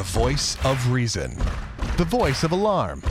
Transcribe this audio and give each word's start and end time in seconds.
The 0.00 0.18
voice 0.18 0.56
of 0.64 0.90
reason. 0.90 1.36
The 1.98 2.06
voice 2.06 2.42
of 2.42 2.52
alarm. 2.52 3.02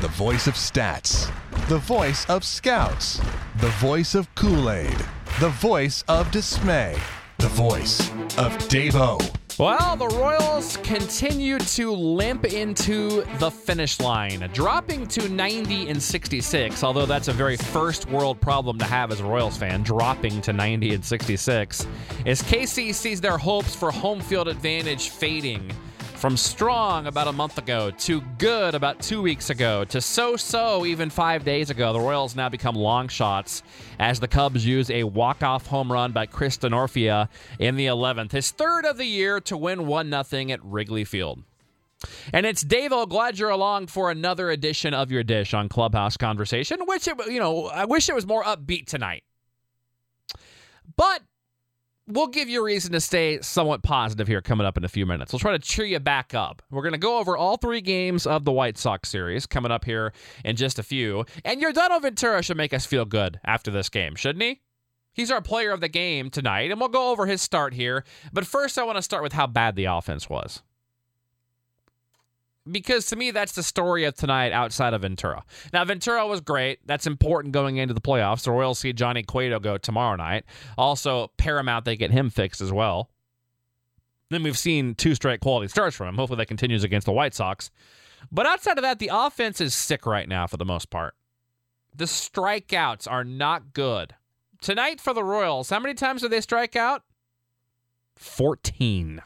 The 0.00 0.08
voice 0.08 0.46
of 0.46 0.54
stats. 0.54 1.30
The 1.68 1.76
voice 1.76 2.24
of 2.30 2.44
scouts. 2.44 3.20
The 3.58 3.68
voice 3.76 4.14
of 4.14 4.34
Kool 4.36 4.70
Aid. 4.70 4.96
The 5.38 5.50
voice 5.50 6.02
of 6.08 6.30
dismay. 6.30 6.96
The 7.36 7.48
voice 7.48 8.08
of 8.38 8.56
Davo. 8.70 9.20
Well, 9.58 9.96
the 9.96 10.08
Royals 10.08 10.78
continue 10.78 11.58
to 11.58 11.92
limp 11.92 12.46
into 12.46 13.22
the 13.38 13.50
finish 13.50 14.00
line, 14.00 14.48
dropping 14.54 15.08
to 15.08 15.28
90 15.28 15.90
and 15.90 16.02
66, 16.02 16.82
although 16.82 17.04
that's 17.04 17.28
a 17.28 17.34
very 17.34 17.58
first 17.58 18.08
world 18.08 18.40
problem 18.40 18.78
to 18.78 18.86
have 18.86 19.12
as 19.12 19.20
a 19.20 19.24
Royals 19.24 19.58
fan, 19.58 19.82
dropping 19.82 20.40
to 20.40 20.54
90 20.54 20.94
and 20.94 21.04
66, 21.04 21.86
as 22.24 22.40
KC 22.40 22.94
sees 22.94 23.20
their 23.20 23.36
hopes 23.36 23.74
for 23.74 23.90
home 23.90 24.22
field 24.22 24.48
advantage 24.48 25.10
fading 25.10 25.70
from 26.20 26.36
strong 26.36 27.06
about 27.06 27.28
a 27.28 27.32
month 27.32 27.56
ago 27.56 27.90
to 27.92 28.20
good 28.36 28.74
about 28.74 29.00
two 29.00 29.22
weeks 29.22 29.48
ago 29.48 29.86
to 29.86 30.02
so 30.02 30.36
so 30.36 30.84
even 30.84 31.08
five 31.08 31.44
days 31.44 31.70
ago. 31.70 31.94
The 31.94 32.00
Royals 32.00 32.36
now 32.36 32.50
become 32.50 32.74
long 32.74 33.08
shots 33.08 33.62
as 33.98 34.20
the 34.20 34.28
Cubs 34.28 34.66
use 34.66 34.90
a 34.90 35.04
walk 35.04 35.42
off 35.42 35.66
home 35.66 35.90
run 35.90 36.12
by 36.12 36.26
Chris 36.26 36.58
Denorfia 36.58 37.30
in 37.58 37.76
the 37.76 37.86
11th, 37.86 38.32
his 38.32 38.50
third 38.50 38.84
of 38.84 38.98
the 38.98 39.06
year 39.06 39.40
to 39.40 39.56
win 39.56 39.86
1 39.86 40.24
0 40.24 40.50
at 40.50 40.62
Wrigley 40.62 41.04
Field. 41.04 41.42
And 42.34 42.44
it's 42.44 42.60
Dave. 42.60 42.90
Glad 43.08 43.38
you're 43.38 43.48
along 43.48 43.86
for 43.86 44.10
another 44.10 44.50
edition 44.50 44.92
of 44.92 45.10
your 45.10 45.22
dish 45.22 45.54
on 45.54 45.70
Clubhouse 45.70 46.18
Conversation. 46.18 46.80
Which 46.84 47.06
you 47.06 47.40
know, 47.40 47.66
I 47.68 47.86
wish 47.86 48.10
it 48.10 48.14
was 48.14 48.26
more 48.26 48.44
upbeat 48.44 48.86
tonight, 48.86 49.24
but 50.96 51.22
we'll 52.10 52.26
give 52.26 52.48
you 52.48 52.60
a 52.60 52.64
reason 52.64 52.92
to 52.92 53.00
stay 53.00 53.40
somewhat 53.40 53.82
positive 53.82 54.28
here 54.28 54.40
coming 54.40 54.66
up 54.66 54.76
in 54.76 54.84
a 54.84 54.88
few 54.88 55.06
minutes. 55.06 55.32
We'll 55.32 55.40
try 55.40 55.52
to 55.52 55.58
cheer 55.58 55.84
you 55.84 56.00
back 56.00 56.34
up. 56.34 56.62
We're 56.70 56.82
going 56.82 56.92
to 56.92 56.98
go 56.98 57.18
over 57.18 57.36
all 57.36 57.56
three 57.56 57.80
games 57.80 58.26
of 58.26 58.44
the 58.44 58.52
White 58.52 58.78
Sox 58.78 59.08
series 59.08 59.46
coming 59.46 59.72
up 59.72 59.84
here 59.84 60.12
in 60.44 60.56
just 60.56 60.78
a 60.78 60.82
few. 60.82 61.24
And 61.44 61.62
Yordano 61.62 62.00
Ventura 62.00 62.42
should 62.42 62.56
make 62.56 62.74
us 62.74 62.86
feel 62.86 63.04
good 63.04 63.40
after 63.44 63.70
this 63.70 63.88
game, 63.88 64.14
shouldn't 64.14 64.42
he? 64.42 64.60
He's 65.12 65.30
our 65.30 65.42
player 65.42 65.72
of 65.72 65.80
the 65.80 65.88
game 65.88 66.30
tonight, 66.30 66.70
and 66.70 66.78
we'll 66.78 66.88
go 66.88 67.10
over 67.10 67.26
his 67.26 67.42
start 67.42 67.74
here. 67.74 68.04
But 68.32 68.46
first, 68.46 68.78
I 68.78 68.84
want 68.84 68.96
to 68.96 69.02
start 69.02 69.22
with 69.22 69.32
how 69.32 69.46
bad 69.46 69.74
the 69.74 69.86
offense 69.86 70.28
was 70.28 70.62
because 72.70 73.06
to 73.06 73.16
me 73.16 73.30
that's 73.30 73.52
the 73.52 73.62
story 73.62 74.04
of 74.04 74.14
tonight 74.14 74.52
outside 74.52 74.94
of 74.94 75.02
Ventura. 75.02 75.44
Now 75.72 75.84
Ventura 75.84 76.26
was 76.26 76.40
great. 76.40 76.80
That's 76.86 77.06
important 77.06 77.52
going 77.52 77.76
into 77.76 77.94
the 77.94 78.00
playoffs. 78.00 78.42
The 78.42 78.50
Royals 78.50 78.78
see 78.78 78.92
Johnny 78.92 79.22
Cueto 79.22 79.58
go 79.60 79.78
tomorrow 79.78 80.16
night. 80.16 80.44
Also 80.76 81.30
paramount 81.36 81.84
they 81.84 81.96
get 81.96 82.10
him 82.10 82.30
fixed 82.30 82.60
as 82.60 82.72
well. 82.72 83.10
Then 84.30 84.42
we've 84.42 84.58
seen 84.58 84.94
two 84.94 85.14
straight 85.14 85.40
quality 85.40 85.68
starts 85.68 85.96
from 85.96 86.08
him. 86.08 86.16
Hopefully 86.16 86.38
that 86.38 86.46
continues 86.46 86.84
against 86.84 87.04
the 87.04 87.12
White 87.12 87.34
Sox. 87.34 87.70
But 88.30 88.46
outside 88.46 88.78
of 88.78 88.82
that, 88.82 88.98
the 88.98 89.10
offense 89.12 89.60
is 89.60 89.74
sick 89.74 90.06
right 90.06 90.28
now 90.28 90.46
for 90.46 90.56
the 90.56 90.64
most 90.64 90.90
part. 90.90 91.14
The 91.94 92.04
strikeouts 92.04 93.10
are 93.10 93.24
not 93.24 93.72
good. 93.72 94.14
Tonight 94.60 95.00
for 95.00 95.14
the 95.14 95.24
Royals, 95.24 95.70
how 95.70 95.80
many 95.80 95.94
times 95.94 96.22
did 96.22 96.30
they 96.30 96.40
strike 96.40 96.76
out? 96.76 97.02
14. 98.16 99.22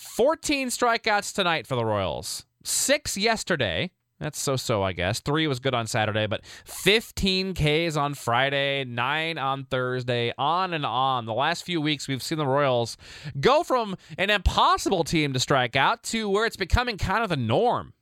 14 0.00 0.68
strikeouts 0.68 1.34
tonight 1.34 1.66
for 1.66 1.76
the 1.76 1.84
Royals. 1.84 2.46
Six 2.64 3.18
yesterday. 3.18 3.90
That's 4.18 4.38
so 4.40 4.56
so, 4.56 4.82
I 4.82 4.92
guess. 4.92 5.20
Three 5.20 5.46
was 5.46 5.60
good 5.60 5.74
on 5.74 5.86
Saturday, 5.86 6.26
but 6.26 6.44
15 6.64 7.52
Ks 7.54 7.96
on 7.96 8.14
Friday, 8.14 8.84
nine 8.84 9.36
on 9.36 9.64
Thursday, 9.64 10.32
on 10.38 10.72
and 10.72 10.86
on. 10.86 11.26
The 11.26 11.34
last 11.34 11.64
few 11.64 11.82
weeks, 11.82 12.08
we've 12.08 12.22
seen 12.22 12.38
the 12.38 12.46
Royals 12.46 12.96
go 13.40 13.62
from 13.62 13.96
an 14.16 14.30
impossible 14.30 15.04
team 15.04 15.34
to 15.34 15.40
strike 15.40 15.76
out 15.76 16.02
to 16.04 16.30
where 16.30 16.46
it's 16.46 16.56
becoming 16.56 16.96
kind 16.96 17.22
of 17.22 17.28
the 17.28 17.36
norm. 17.36 17.92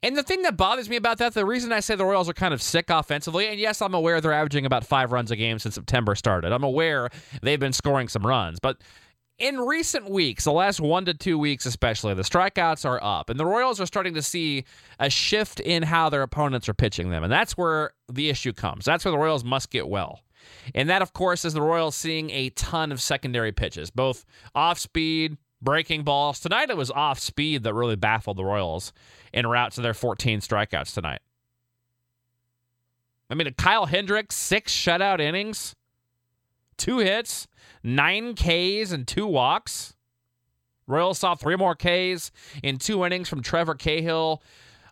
And 0.00 0.16
the 0.16 0.22
thing 0.22 0.42
that 0.42 0.56
bothers 0.56 0.88
me 0.88 0.94
about 0.94 1.18
that, 1.18 1.34
the 1.34 1.44
reason 1.44 1.72
I 1.72 1.80
say 1.80 1.96
the 1.96 2.04
Royals 2.04 2.28
are 2.28 2.34
kind 2.34 2.54
of 2.54 2.62
sick 2.62 2.90
offensively, 2.90 3.48
and 3.48 3.58
yes, 3.58 3.82
I'm 3.82 3.94
aware 3.94 4.20
they're 4.20 4.32
averaging 4.32 4.66
about 4.66 4.86
five 4.86 5.10
runs 5.10 5.32
a 5.32 5.36
game 5.36 5.58
since 5.58 5.74
September 5.74 6.14
started. 6.14 6.52
I'm 6.52 6.62
aware 6.62 7.10
they've 7.42 7.58
been 7.58 7.72
scoring 7.72 8.06
some 8.06 8.24
runs, 8.24 8.60
but 8.60 8.78
in 9.38 9.60
recent 9.60 10.10
weeks, 10.10 10.44
the 10.44 10.52
last 10.52 10.80
one 10.80 11.04
to 11.04 11.14
two 11.14 11.38
weeks 11.38 11.64
especially, 11.64 12.14
the 12.14 12.22
strikeouts 12.22 12.84
are 12.84 13.02
up, 13.02 13.30
and 13.30 13.38
the 13.38 13.46
Royals 13.46 13.80
are 13.80 13.86
starting 13.86 14.14
to 14.14 14.22
see 14.22 14.64
a 14.98 15.08
shift 15.08 15.60
in 15.60 15.84
how 15.84 16.08
their 16.08 16.22
opponents 16.22 16.68
are 16.68 16.74
pitching 16.74 17.10
them. 17.10 17.22
And 17.22 17.32
that's 17.32 17.56
where 17.56 17.92
the 18.10 18.28
issue 18.28 18.52
comes. 18.52 18.84
That's 18.84 19.04
where 19.04 19.12
the 19.12 19.18
Royals 19.18 19.44
must 19.44 19.70
get 19.70 19.88
well. 19.88 20.20
And 20.74 20.88
that, 20.90 21.02
of 21.02 21.12
course, 21.12 21.44
is 21.44 21.54
the 21.54 21.62
Royals 21.62 21.94
seeing 21.94 22.30
a 22.30 22.50
ton 22.50 22.90
of 22.90 23.00
secondary 23.00 23.52
pitches, 23.52 23.90
both 23.90 24.24
off 24.54 24.78
speed, 24.78 25.36
breaking 25.60 26.04
balls. 26.04 26.40
Tonight 26.40 26.70
it 26.70 26.76
was 26.76 26.90
off 26.90 27.18
speed 27.18 27.62
that 27.62 27.74
really 27.74 27.96
baffled 27.96 28.36
the 28.36 28.44
Royals 28.44 28.92
en 29.32 29.46
route 29.46 29.72
to 29.72 29.80
their 29.80 29.94
14 29.94 30.40
strikeouts 30.40 30.94
tonight. 30.94 31.20
I 33.30 33.34
mean, 33.34 33.52
Kyle 33.54 33.86
Hendricks, 33.86 34.34
six 34.36 34.74
shutout 34.74 35.20
innings, 35.20 35.74
two 36.78 36.98
hits 36.98 37.46
nine 37.82 38.34
Ks 38.34 38.92
and 38.92 39.06
two 39.06 39.26
walks. 39.26 39.94
Royals 40.86 41.18
saw 41.18 41.34
three 41.34 41.56
more 41.56 41.74
Ks 41.74 42.30
in 42.62 42.78
two 42.78 43.04
innings 43.04 43.28
from 43.28 43.42
Trevor 43.42 43.74
Cahill. 43.74 44.42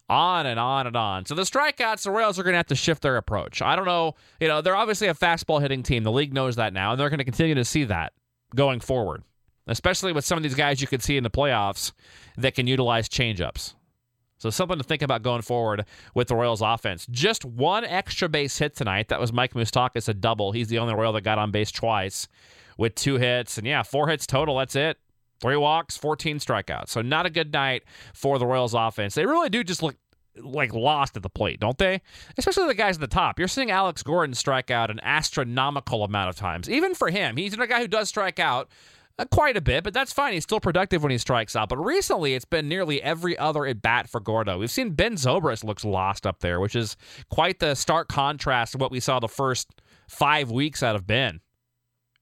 On 0.09 0.47
and 0.47 0.61
on 0.61 0.87
and 0.87 0.95
on. 0.95 1.27
So 1.27 1.35
the 1.35 1.43
strikeouts, 1.43 2.05
the 2.05 2.13
Royals 2.13 2.39
are 2.39 2.45
going 2.45 2.53
to 2.53 2.59
have 2.59 2.69
to 2.69 2.77
shift 2.77 3.03
their 3.03 3.17
approach. 3.17 3.61
I 3.61 3.75
don't 3.75 3.87
know. 3.87 4.15
You 4.39 4.47
know, 4.47 4.61
they're 4.63 4.77
obviously 4.77 5.09
a 5.09 5.15
fastball 5.15 5.61
hitting 5.61 5.83
team. 5.83 6.05
The 6.05 6.13
league 6.13 6.33
knows 6.33 6.55
that 6.55 6.73
now, 6.73 6.93
and 6.93 7.01
they're 7.01 7.11
going 7.11 7.19
to 7.19 7.25
continue 7.25 7.57
to 7.57 7.65
see 7.65 7.83
that 7.83 8.13
going 8.55 8.79
forward, 8.79 9.25
especially 9.67 10.13
with 10.13 10.25
some 10.25 10.37
of 10.37 10.45
these 10.45 10.55
guys 10.55 10.81
you 10.81 10.87
could 10.87 11.03
see 11.03 11.17
in 11.17 11.25
the 11.25 11.31
playoffs 11.31 11.91
that 12.37 12.55
can 12.55 12.69
utilize 12.69 13.09
changeups. 13.09 13.75
So 14.39 14.51
something 14.51 14.79
to 14.79 14.85
think 14.85 15.03
about 15.03 15.23
going 15.23 15.43
forward 15.43 15.85
with 16.15 16.29
the 16.29 16.37
Royals 16.37 16.61
offense. 16.61 17.07
Just 17.11 17.45
one 17.45 17.85
extra 17.85 18.29
base 18.29 18.59
hit 18.59 18.77
tonight. 18.77 19.09
That 19.09 19.21
was 19.21 19.33
Mike 19.33 19.55
Moustakas, 19.55 20.09
a 20.09 20.15
double. 20.15 20.53
He's 20.53 20.69
the 20.69 20.79
only 20.79 20.95
Royal 20.95 21.13
that 21.15 21.23
got 21.23 21.39
on 21.39 21.51
base 21.51 21.71
twice 21.71 22.29
with 22.77 22.95
two 22.95 23.17
hits. 23.17 23.57
And 23.57 23.67
yeah, 23.67 23.83
four 23.83 24.09
hits 24.09 24.27
total. 24.27 24.59
That's 24.59 24.77
it. 24.77 24.99
Three 25.41 25.57
walks, 25.57 25.97
14 25.97 26.39
strikeouts. 26.39 26.89
So 26.89 27.03
not 27.03 27.27
a 27.27 27.31
good 27.31 27.53
night 27.53 27.85
for 28.15 28.39
the 28.39 28.47
Royals 28.47 28.75
offense. 28.75 29.15
They 29.15 29.27
really 29.27 29.51
do 29.51 29.63
just 29.65 29.83
look 29.83 29.97
like 30.39 30.75
lost 30.75 31.17
at 31.17 31.23
the 31.23 31.31
plate, 31.31 31.61
don't 31.61 31.79
they? 31.79 32.03
Especially 32.37 32.67
the 32.67 32.75
guys 32.75 32.97
at 32.97 33.01
the 33.01 33.07
top. 33.07 33.39
You're 33.39 33.49
seeing 33.49 33.71
Alex 33.71 34.03
Gordon 34.03 34.35
strike 34.35 34.71
out 34.71 34.91
an 34.91 35.01
astronomical 35.03 36.05
amount 36.05 36.31
of 36.31 36.37
times. 36.37 36.69
Even 36.69 36.95
for 36.95 37.11
him, 37.11 37.37
he's 37.37 37.55
a 37.55 37.67
guy 37.67 37.81
who 37.81 37.89
does 37.89 38.09
strike 38.09 38.39
out 38.39 38.71
Uh, 39.19 39.25
quite 39.25 39.57
a 39.57 39.63
bit, 39.63 39.83
but 39.83 39.95
that's 39.95 40.13
fine. 40.13 40.35
He's 40.35 40.43
still 40.43 40.61
productive 40.61 41.03
when 41.03 41.11
he 41.11 41.17
strikes 41.17 41.57
out. 41.57 41.71
But 41.71 41.79
recently, 41.79 42.35
it's 42.35 42.45
been 42.45 42.69
nearly 42.69 43.03
every 43.03 43.37
other 43.39 43.65
at 43.65 43.81
bat 43.81 44.11
for 44.11 44.21
Gordo. 44.21 44.59
We've 44.59 44.71
seen 44.71 44.91
Ben 44.91 45.15
Zobrist 45.15 45.65
looks 45.65 45.85
lost 45.87 46.27
up 46.27 46.41
there, 46.41 46.61
which 46.61 46.77
is 46.77 46.97
quite 47.31 47.59
the 47.59 47.75
stark 47.75 48.09
contrast 48.09 48.73
to 48.73 48.79
what 48.79 48.91
we 48.91 49.01
saw 49.01 49.19
the 49.19 49.29
first 49.29 49.69
five 50.07 50.51
weeks 50.51 50.83
out 50.83 50.97
of 50.97 51.07
Ben. 51.07 51.41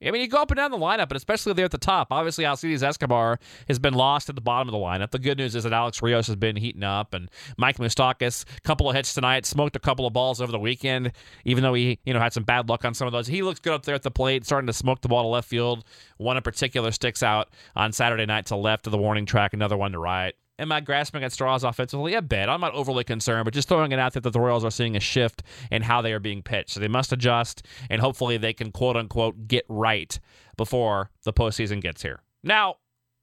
I 0.03 0.11
mean, 0.11 0.21
you 0.21 0.27
go 0.27 0.41
up 0.41 0.51
and 0.51 0.57
down 0.57 0.71
the 0.71 0.77
lineup, 0.77 1.07
but 1.07 1.17
especially 1.17 1.53
there 1.53 1.65
at 1.65 1.71
the 1.71 1.77
top. 1.77 2.07
Obviously, 2.11 2.45
Alcides 2.45 2.83
Escobar 2.83 3.39
has 3.67 3.79
been 3.79 3.93
lost 3.93 4.29
at 4.29 4.35
the 4.35 4.41
bottom 4.41 4.67
of 4.67 4.71
the 4.73 4.77
lineup. 4.77 5.11
The 5.11 5.19
good 5.19 5.37
news 5.37 5.55
is 5.55 5.63
that 5.63 5.73
Alex 5.73 6.01
Rios 6.01 6.27
has 6.27 6.35
been 6.35 6.55
heating 6.55 6.83
up, 6.83 7.13
and 7.13 7.29
Mike 7.57 7.77
Moustakas, 7.77 8.45
a 8.57 8.61
couple 8.61 8.89
of 8.89 8.95
hits 8.95 9.13
tonight, 9.13 9.45
smoked 9.45 9.75
a 9.75 9.79
couple 9.79 10.05
of 10.05 10.13
balls 10.13 10.41
over 10.41 10.51
the 10.51 10.59
weekend, 10.59 11.11
even 11.45 11.63
though 11.63 11.73
he, 11.73 11.99
you 12.05 12.13
know, 12.13 12.19
had 12.19 12.33
some 12.33 12.43
bad 12.43 12.69
luck 12.69 12.85
on 12.85 12.93
some 12.93 13.07
of 13.07 13.13
those. 13.13 13.27
He 13.27 13.41
looks 13.41 13.59
good 13.59 13.73
up 13.73 13.83
there 13.83 13.95
at 13.95 14.03
the 14.03 14.11
plate, 14.11 14.45
starting 14.45 14.67
to 14.67 14.73
smoke 14.73 15.01
the 15.01 15.07
ball 15.07 15.23
to 15.23 15.29
left 15.29 15.47
field. 15.47 15.83
One 16.17 16.37
in 16.37 16.43
particular 16.43 16.91
sticks 16.91 17.23
out 17.23 17.49
on 17.75 17.91
Saturday 17.91 18.25
night 18.25 18.47
to 18.47 18.55
left 18.55 18.87
of 18.87 18.91
the 18.91 18.97
warning 18.97 19.25
track, 19.25 19.53
another 19.53 19.77
one 19.77 19.91
to 19.93 19.99
right. 19.99 20.35
Am 20.57 20.71
I 20.71 20.79
grasping 20.79 21.23
at 21.23 21.33
straws 21.33 21.65
offensively? 21.65 22.13
A 22.13 22.21
bit. 22.21 22.47
I'm 22.47 22.61
not 22.61 22.73
overly 22.73 23.03
concerned, 23.03 23.43
but 23.43 23.53
just 23.53 23.67
throwing 23.67 23.91
it 23.91 23.99
out 23.99 24.13
there 24.13 24.21
that 24.21 24.31
the 24.31 24.39
Royals 24.39 24.63
are 24.63 24.71
seeing 24.71 24.95
a 24.95 25.01
shift 25.01 25.43
in 25.69 25.81
how 25.81 26.01
they 26.01 26.13
are 26.13 26.19
being 26.19 26.41
pitched. 26.41 26.71
So 26.71 26.79
they 26.79 26.87
must 26.87 27.11
adjust, 27.11 27.65
and 27.89 27.99
hopefully 27.99 28.37
they 28.37 28.53
can 28.53 28.71
quote 28.71 28.95
unquote 28.95 29.47
get 29.47 29.65
right 29.67 30.17
before 30.55 31.11
the 31.23 31.33
postseason 31.33 31.81
gets 31.81 32.01
here. 32.01 32.21
Now, 32.41 32.75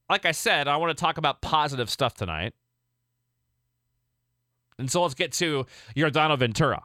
like 0.09 0.25
I 0.25 0.31
said, 0.31 0.67
I 0.67 0.77
want 0.77 0.95
to 0.95 1.01
talk 1.01 1.17
about 1.17 1.41
positive 1.41 1.89
stuff 1.89 2.13
tonight. 2.13 2.53
And 4.77 4.91
so 4.91 5.01
let's 5.01 5.15
get 5.15 5.31
to 5.33 5.65
Yordano 5.95 6.37
Ventura. 6.37 6.83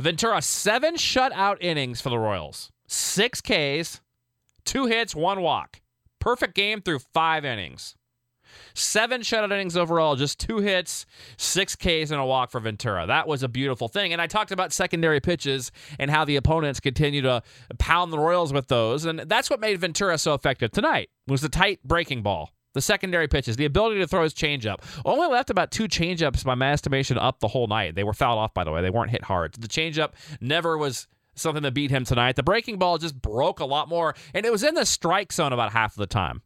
Ventura, 0.00 0.42
seven 0.42 0.96
shutout 0.96 1.58
innings 1.60 2.00
for 2.00 2.08
the 2.08 2.18
Royals, 2.18 2.72
six 2.88 3.40
Ks, 3.40 4.00
two 4.64 4.86
hits, 4.86 5.14
one 5.14 5.42
walk. 5.42 5.81
Perfect 6.22 6.54
game 6.54 6.80
through 6.80 7.00
five 7.00 7.44
innings. 7.44 7.96
Seven 8.74 9.22
shutout 9.22 9.50
innings 9.50 9.76
overall, 9.76 10.14
just 10.14 10.38
two 10.38 10.58
hits, 10.58 11.04
six 11.36 11.74
Ks, 11.74 12.12
and 12.12 12.20
a 12.20 12.24
walk 12.24 12.52
for 12.52 12.60
Ventura. 12.60 13.06
That 13.08 13.26
was 13.26 13.42
a 13.42 13.48
beautiful 13.48 13.88
thing. 13.88 14.12
And 14.12 14.22
I 14.22 14.28
talked 14.28 14.52
about 14.52 14.72
secondary 14.72 15.18
pitches 15.18 15.72
and 15.98 16.12
how 16.12 16.24
the 16.24 16.36
opponents 16.36 16.78
continue 16.78 17.22
to 17.22 17.42
pound 17.78 18.12
the 18.12 18.20
Royals 18.20 18.52
with 18.52 18.68
those. 18.68 19.04
And 19.04 19.18
that's 19.20 19.50
what 19.50 19.58
made 19.58 19.80
Ventura 19.80 20.16
so 20.16 20.32
effective 20.32 20.70
tonight 20.70 21.10
was 21.26 21.40
the 21.40 21.48
tight 21.48 21.80
breaking 21.82 22.22
ball. 22.22 22.52
The 22.74 22.82
secondary 22.82 23.26
pitches, 23.26 23.56
the 23.56 23.64
ability 23.64 23.98
to 23.98 24.06
throw 24.06 24.22
his 24.22 24.32
changeup. 24.32 24.78
Only 25.04 25.26
left 25.26 25.50
about 25.50 25.72
two 25.72 25.88
changeups 25.88 26.44
by 26.44 26.54
my 26.54 26.72
estimation 26.72 27.18
up 27.18 27.40
the 27.40 27.48
whole 27.48 27.66
night. 27.66 27.96
They 27.96 28.04
were 28.04 28.14
fouled 28.14 28.38
off, 28.38 28.54
by 28.54 28.62
the 28.62 28.70
way. 28.70 28.80
They 28.80 28.90
weren't 28.90 29.10
hit 29.10 29.24
hard. 29.24 29.54
The 29.54 29.66
changeup 29.66 30.12
never 30.40 30.78
was 30.78 31.08
something 31.34 31.62
that 31.62 31.74
beat 31.74 31.90
him 31.90 32.04
tonight. 32.04 32.36
The 32.36 32.42
breaking 32.42 32.78
ball 32.78 32.98
just 32.98 33.20
broke 33.20 33.60
a 33.60 33.64
lot 33.64 33.88
more, 33.88 34.14
and 34.34 34.44
it 34.44 34.52
was 34.52 34.62
in 34.62 34.74
the 34.74 34.86
strike 34.86 35.32
zone 35.32 35.52
about 35.52 35.72
half 35.72 35.92
of 35.92 35.98
the 35.98 36.06
time. 36.06 36.42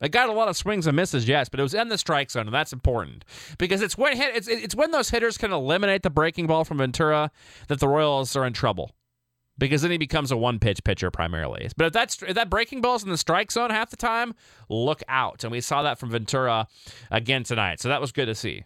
It 0.00 0.12
got 0.12 0.30
a 0.30 0.32
lot 0.32 0.48
of 0.48 0.56
swings 0.56 0.86
and 0.86 0.96
misses, 0.96 1.28
yes, 1.28 1.50
but 1.50 1.60
it 1.60 1.62
was 1.62 1.74
in 1.74 1.88
the 1.88 1.98
strike 1.98 2.30
zone, 2.30 2.46
and 2.46 2.54
that's 2.54 2.72
important 2.72 3.24
because 3.58 3.82
it's 3.82 3.98
when 3.98 4.16
hit, 4.16 4.34
it's 4.34 4.48
it's 4.48 4.74
when 4.74 4.92
those 4.92 5.10
hitters 5.10 5.36
can 5.36 5.52
eliminate 5.52 6.02
the 6.02 6.10
breaking 6.10 6.46
ball 6.46 6.64
from 6.64 6.78
Ventura 6.78 7.30
that 7.68 7.80
the 7.80 7.88
Royals 7.88 8.34
are 8.34 8.46
in 8.46 8.54
trouble 8.54 8.92
because 9.58 9.82
then 9.82 9.90
he 9.90 9.98
becomes 9.98 10.32
a 10.32 10.36
one 10.36 10.58
pitch 10.58 10.82
pitcher 10.82 11.10
primarily. 11.10 11.68
But 11.76 11.88
if 11.88 11.92
that's 11.92 12.22
if 12.22 12.34
that 12.34 12.48
breaking 12.50 12.80
ball's 12.80 13.04
in 13.04 13.10
the 13.10 13.18
strike 13.18 13.52
zone 13.52 13.70
half 13.70 13.90
the 13.90 13.96
time, 13.96 14.34
look 14.70 15.02
out. 15.06 15.44
And 15.44 15.52
we 15.52 15.60
saw 15.60 15.82
that 15.82 15.98
from 15.98 16.10
Ventura 16.10 16.66
again 17.10 17.44
tonight, 17.44 17.78
so 17.80 17.90
that 17.90 18.00
was 18.00 18.10
good 18.10 18.26
to 18.26 18.34
see. 18.34 18.64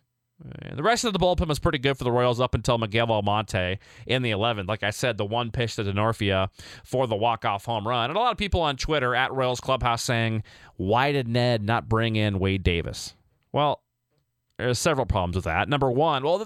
The 0.74 0.82
rest 0.82 1.04
of 1.04 1.12
the 1.12 1.18
bullpen 1.18 1.46
was 1.46 1.58
pretty 1.58 1.78
good 1.78 1.96
for 1.96 2.04
the 2.04 2.12
Royals 2.12 2.40
up 2.40 2.54
until 2.54 2.76
Miguel 2.76 3.10
Almonte 3.10 3.78
in 4.06 4.22
the 4.22 4.32
11th. 4.32 4.68
Like 4.68 4.82
I 4.82 4.90
said, 4.90 5.16
the 5.16 5.24
one 5.24 5.50
pitch 5.50 5.76
to 5.76 5.84
Denorfia 5.84 6.48
for 6.82 7.06
the 7.06 7.16
walk-off 7.16 7.64
home 7.64 7.86
run. 7.86 8.10
And 8.10 8.16
a 8.16 8.20
lot 8.20 8.32
of 8.32 8.38
people 8.38 8.60
on 8.60 8.76
Twitter 8.76 9.14
at 9.14 9.32
Royals 9.32 9.60
Clubhouse 9.60 10.02
saying, 10.02 10.42
why 10.76 11.12
did 11.12 11.28
Ned 11.28 11.62
not 11.62 11.88
bring 11.88 12.16
in 12.16 12.40
Wade 12.40 12.64
Davis? 12.64 13.14
Well, 13.52 13.82
there's 14.58 14.78
several 14.78 15.06
problems 15.06 15.36
with 15.36 15.44
that. 15.44 15.68
Number 15.68 15.90
one, 15.90 16.24
well, 16.24 16.38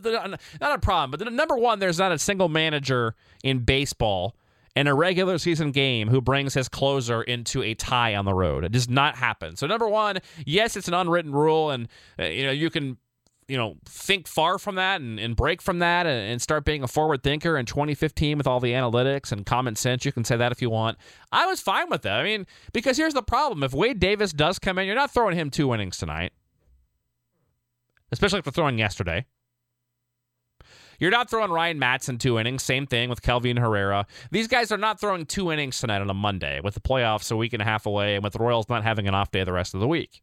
not 0.61 0.75
a 0.75 0.79
problem, 0.79 1.19
but 1.19 1.33
number 1.33 1.57
one, 1.57 1.79
there's 1.79 1.99
not 1.99 2.13
a 2.13 2.19
single 2.19 2.49
manager 2.49 3.15
in 3.43 3.61
baseball 3.61 4.37
in 4.77 4.87
a 4.87 4.95
regular 4.95 5.39
season 5.39 5.73
game 5.73 6.09
who 6.09 6.21
brings 6.21 6.55
his 6.55 6.69
closer 6.69 7.23
into 7.23 7.63
a 7.63 7.75
tie 7.75 8.15
on 8.15 8.25
the 8.25 8.35
road. 8.35 8.65
It 8.65 8.73
does 8.73 8.89
not 8.89 9.17
happen. 9.17 9.57
So 9.57 9.67
number 9.67 9.89
one, 9.89 10.19
yes, 10.47 10.77
it's 10.77 10.89
an 10.89 10.95
unwritten 10.95 11.33
rule, 11.33 11.71
and 11.71 11.89
uh, 12.19 12.25
you 12.25 12.45
know 12.47 12.53
you 12.53 12.71
can 12.71 12.97
you 13.49 13.57
know, 13.57 13.77
think 13.87 14.29
far 14.29 14.59
from 14.59 14.75
that 14.75 15.01
and, 15.01 15.19
and 15.19 15.35
break 15.35 15.63
from 15.63 15.79
that 15.79 16.07
and, 16.07 16.33
and, 16.33 16.43
start 16.43 16.67
being 16.67 16.83
a 16.83 16.89
forward 16.89 17.23
thinker 17.23 17.57
in 17.57 17.65
2015 17.65 18.37
with 18.37 18.47
all 18.47 18.61
the 18.61 18.73
analytics 18.73 19.33
and 19.33 19.47
common 19.47 19.75
sense. 19.75 20.05
You 20.05 20.13
can 20.13 20.23
say 20.23 20.37
that 20.37 20.53
if 20.53 20.61
you 20.61 20.69
want. 20.69 20.99
I 21.33 21.47
was 21.47 21.61
fine 21.61 21.89
with 21.89 22.03
that. 22.03 22.21
I 22.21 22.25
mean, 22.25 22.47
because 22.75 22.99
here's 22.99 23.15
the 23.15 23.23
problem. 23.23 23.63
If 23.63 23.73
Wade 23.73 23.99
Davis 23.99 24.35
does 24.35 24.59
come 24.59 24.79
in, 24.79 24.87
you're 24.87 24.95
not 24.95 25.13
throwing 25.13 25.35
him 25.35 25.49
two 25.49 25.73
innings 25.73 25.97
tonight, 25.97 26.33
especially 28.13 28.39
after 28.39 28.51
throwing 28.51 28.79
yesterday. 28.79 29.25
You're 30.99 31.11
not 31.11 31.31
throwing 31.31 31.51
Ryan 31.51 31.81
Madson 31.81 32.19
two 32.19 32.39
innings. 32.39 32.63
Same 32.65 32.87
thing 32.87 33.09
with 33.09 33.23
Kelvin 33.23 33.57
Herrera. 33.57 34.07
These 34.31 34.49
guys 34.49 34.71
are 34.73 34.79
not 34.79 35.01
throwing 35.01 35.25
two 35.25 35.53
innings 35.53 35.81
tonight 35.81 36.03
on 36.03 36.11
a 36.11 36.15
Monday 36.15 36.61
with 36.61 36.75
the 36.75 36.81
playoffs 36.81 37.31
a 37.31 37.37
week 37.37 37.53
and 37.53 37.63
a 37.63 37.65
half 37.65 37.87
away 37.87 38.17
and 38.17 38.25
with 38.25 38.35
the 38.35 38.41
Royals 38.41 38.69
not 38.69 38.83
having 38.83 39.07
an 39.07 39.15
off 39.15 39.31
day 39.31 39.45
the 39.45 39.53
rest 39.53 39.75
of 39.75 39.81
the 39.81 39.89
week. 39.89 40.23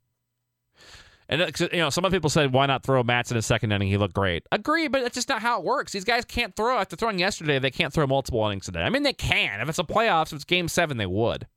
And 1.28 1.42
uh, 1.42 1.52
you 1.72 1.80
know, 1.80 1.90
some 1.90 2.06
of 2.06 2.12
people 2.12 2.30
said, 2.30 2.54
"Why 2.54 2.66
not 2.66 2.84
throw 2.84 3.02
Matz 3.04 3.32
in 3.32 3.36
his 3.36 3.46
second 3.46 3.72
inning? 3.72 3.88
He 3.88 3.98
looked 3.98 4.14
great." 4.14 4.46
Agree, 4.52 4.88
but 4.88 5.02
that's 5.02 5.16
just 5.16 5.30
not 5.30 5.42
how 5.42 5.60
it 5.60 5.66
works. 5.66 5.92
These 5.92 6.04
guys 6.04 6.24
can't 6.26 6.56
throw 6.56 6.78
after 6.78 6.96
throwing 6.96 7.20
yesterday. 7.20 7.58
They 7.60 7.72
can't 7.72 7.92
throw 7.94 8.06
multiple 8.06 8.46
innings 8.46 8.66
today. 8.66 8.82
I 8.82 8.90
mean, 8.90 9.04
they 9.04 9.14
can. 9.14 9.60
If 9.60 9.70
it's 9.70 9.80
a 9.80 9.84
playoffs, 9.84 10.28
if 10.28 10.34
it's 10.34 10.44
Game 10.44 10.68
Seven, 10.68 10.98
they 10.98 11.06
would. 11.06 11.48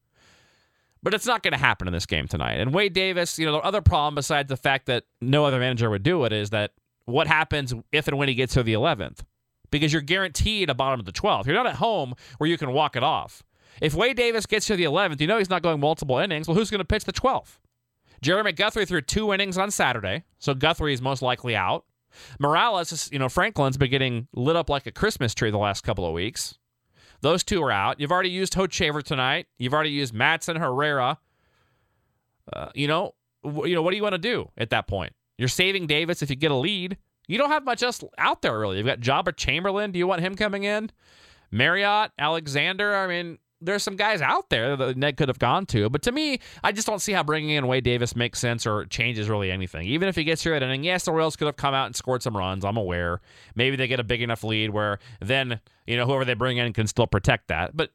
But 1.02 1.14
it's 1.14 1.26
not 1.26 1.42
going 1.42 1.52
to 1.52 1.58
happen 1.58 1.86
in 1.86 1.92
this 1.92 2.06
game 2.06 2.26
tonight. 2.26 2.54
And 2.54 2.74
Wade 2.74 2.92
Davis, 2.92 3.38
you 3.38 3.46
know, 3.46 3.52
the 3.52 3.58
other 3.58 3.80
problem 3.80 4.14
besides 4.14 4.48
the 4.48 4.56
fact 4.56 4.86
that 4.86 5.04
no 5.20 5.44
other 5.44 5.60
manager 5.60 5.90
would 5.90 6.02
do 6.02 6.24
it 6.24 6.32
is 6.32 6.50
that 6.50 6.72
what 7.04 7.26
happens 7.26 7.72
if 7.92 8.08
and 8.08 8.18
when 8.18 8.28
he 8.28 8.34
gets 8.34 8.54
to 8.54 8.62
the 8.62 8.72
11th? 8.72 9.20
Because 9.70 9.92
you're 9.92 10.02
guaranteed 10.02 10.70
a 10.70 10.74
bottom 10.74 10.98
of 10.98 11.06
the 11.06 11.12
12th. 11.12 11.46
You're 11.46 11.54
not 11.54 11.66
at 11.66 11.76
home 11.76 12.14
where 12.38 12.50
you 12.50 12.58
can 12.58 12.72
walk 12.72 12.96
it 12.96 13.02
off. 13.02 13.42
If 13.80 13.94
Wade 13.94 14.16
Davis 14.16 14.46
gets 14.46 14.66
to 14.66 14.76
the 14.76 14.84
11th, 14.84 15.20
you 15.20 15.26
know 15.26 15.38
he's 15.38 15.50
not 15.50 15.62
going 15.62 15.78
multiple 15.78 16.18
innings. 16.18 16.48
Well, 16.48 16.56
who's 16.56 16.70
going 16.70 16.80
to 16.80 16.84
pitch 16.84 17.04
the 17.04 17.12
12th? 17.12 17.58
Jeremy 18.22 18.52
Guthrie 18.52 18.84
threw 18.86 19.00
two 19.00 19.32
innings 19.32 19.58
on 19.58 19.70
Saturday, 19.70 20.24
so 20.38 20.54
Guthrie 20.54 20.92
is 20.92 21.02
most 21.02 21.22
likely 21.22 21.54
out. 21.54 21.84
Morales, 22.38 23.10
you 23.12 23.18
know, 23.18 23.28
Franklin's 23.28 23.76
been 23.76 23.90
getting 23.90 24.28
lit 24.34 24.56
up 24.56 24.68
like 24.70 24.86
a 24.86 24.92
Christmas 24.92 25.34
tree 25.34 25.50
the 25.50 25.58
last 25.58 25.82
couple 25.84 26.06
of 26.06 26.12
weeks. 26.12 26.58
Those 27.20 27.44
two 27.44 27.62
are 27.62 27.70
out. 27.72 28.00
You've 28.00 28.12
already 28.12 28.30
used 28.30 28.54
Hochevar 28.54 29.02
tonight. 29.02 29.46
You've 29.58 29.74
already 29.74 29.90
used 29.90 30.14
Madson 30.14 30.58
Herrera. 30.58 31.18
Uh, 32.52 32.68
you 32.74 32.86
know, 32.88 33.14
w- 33.44 33.66
you 33.68 33.74
know, 33.74 33.82
what 33.82 33.90
do 33.90 33.96
you 33.96 34.02
want 34.02 34.14
to 34.14 34.18
do 34.18 34.50
at 34.56 34.70
that 34.70 34.86
point? 34.86 35.12
You're 35.36 35.48
saving 35.48 35.86
Davis 35.86 36.22
if 36.22 36.30
you 36.30 36.36
get 36.36 36.50
a 36.50 36.56
lead. 36.56 36.96
You 37.26 37.36
don't 37.38 37.50
have 37.50 37.64
much 37.64 37.82
else 37.82 38.02
out 38.16 38.40
there 38.42 38.58
really. 38.58 38.78
You've 38.78 38.86
got 38.86 39.00
Joba 39.00 39.36
Chamberlain. 39.36 39.92
Do 39.92 39.98
you 39.98 40.06
want 40.06 40.22
him 40.22 40.34
coming 40.34 40.64
in? 40.64 40.90
Marriott, 41.50 42.12
Alexander. 42.18 42.94
I 42.96 43.06
mean, 43.06 43.38
there's 43.60 43.82
some 43.82 43.96
guys 43.96 44.20
out 44.20 44.50
there 44.50 44.76
that 44.76 44.96
Ned 44.96 45.16
could 45.16 45.28
have 45.28 45.38
gone 45.38 45.66
to. 45.66 45.90
But 45.90 46.02
to 46.02 46.12
me, 46.12 46.40
I 46.62 46.72
just 46.72 46.86
don't 46.86 47.00
see 47.00 47.12
how 47.12 47.22
bringing 47.22 47.50
in 47.50 47.66
Wade 47.66 47.84
Davis 47.84 48.14
makes 48.14 48.38
sense 48.38 48.66
or 48.66 48.86
changes 48.86 49.28
really 49.28 49.50
anything. 49.50 49.86
Even 49.86 50.08
if 50.08 50.16
he 50.16 50.24
gets 50.24 50.42
here 50.42 50.54
at 50.54 50.62
inning, 50.62 50.84
yes, 50.84 51.04
the 51.04 51.12
Royals 51.12 51.36
could 51.36 51.46
have 51.46 51.56
come 51.56 51.74
out 51.74 51.86
and 51.86 51.96
scored 51.96 52.22
some 52.22 52.36
runs. 52.36 52.64
I'm 52.64 52.76
aware. 52.76 53.20
Maybe 53.54 53.76
they 53.76 53.88
get 53.88 54.00
a 54.00 54.04
big 54.04 54.22
enough 54.22 54.44
lead 54.44 54.70
where 54.70 54.98
then, 55.20 55.60
you 55.86 55.96
know, 55.96 56.06
whoever 56.06 56.24
they 56.24 56.34
bring 56.34 56.58
in 56.58 56.72
can 56.72 56.86
still 56.86 57.06
protect 57.06 57.48
that. 57.48 57.76
But 57.76 57.90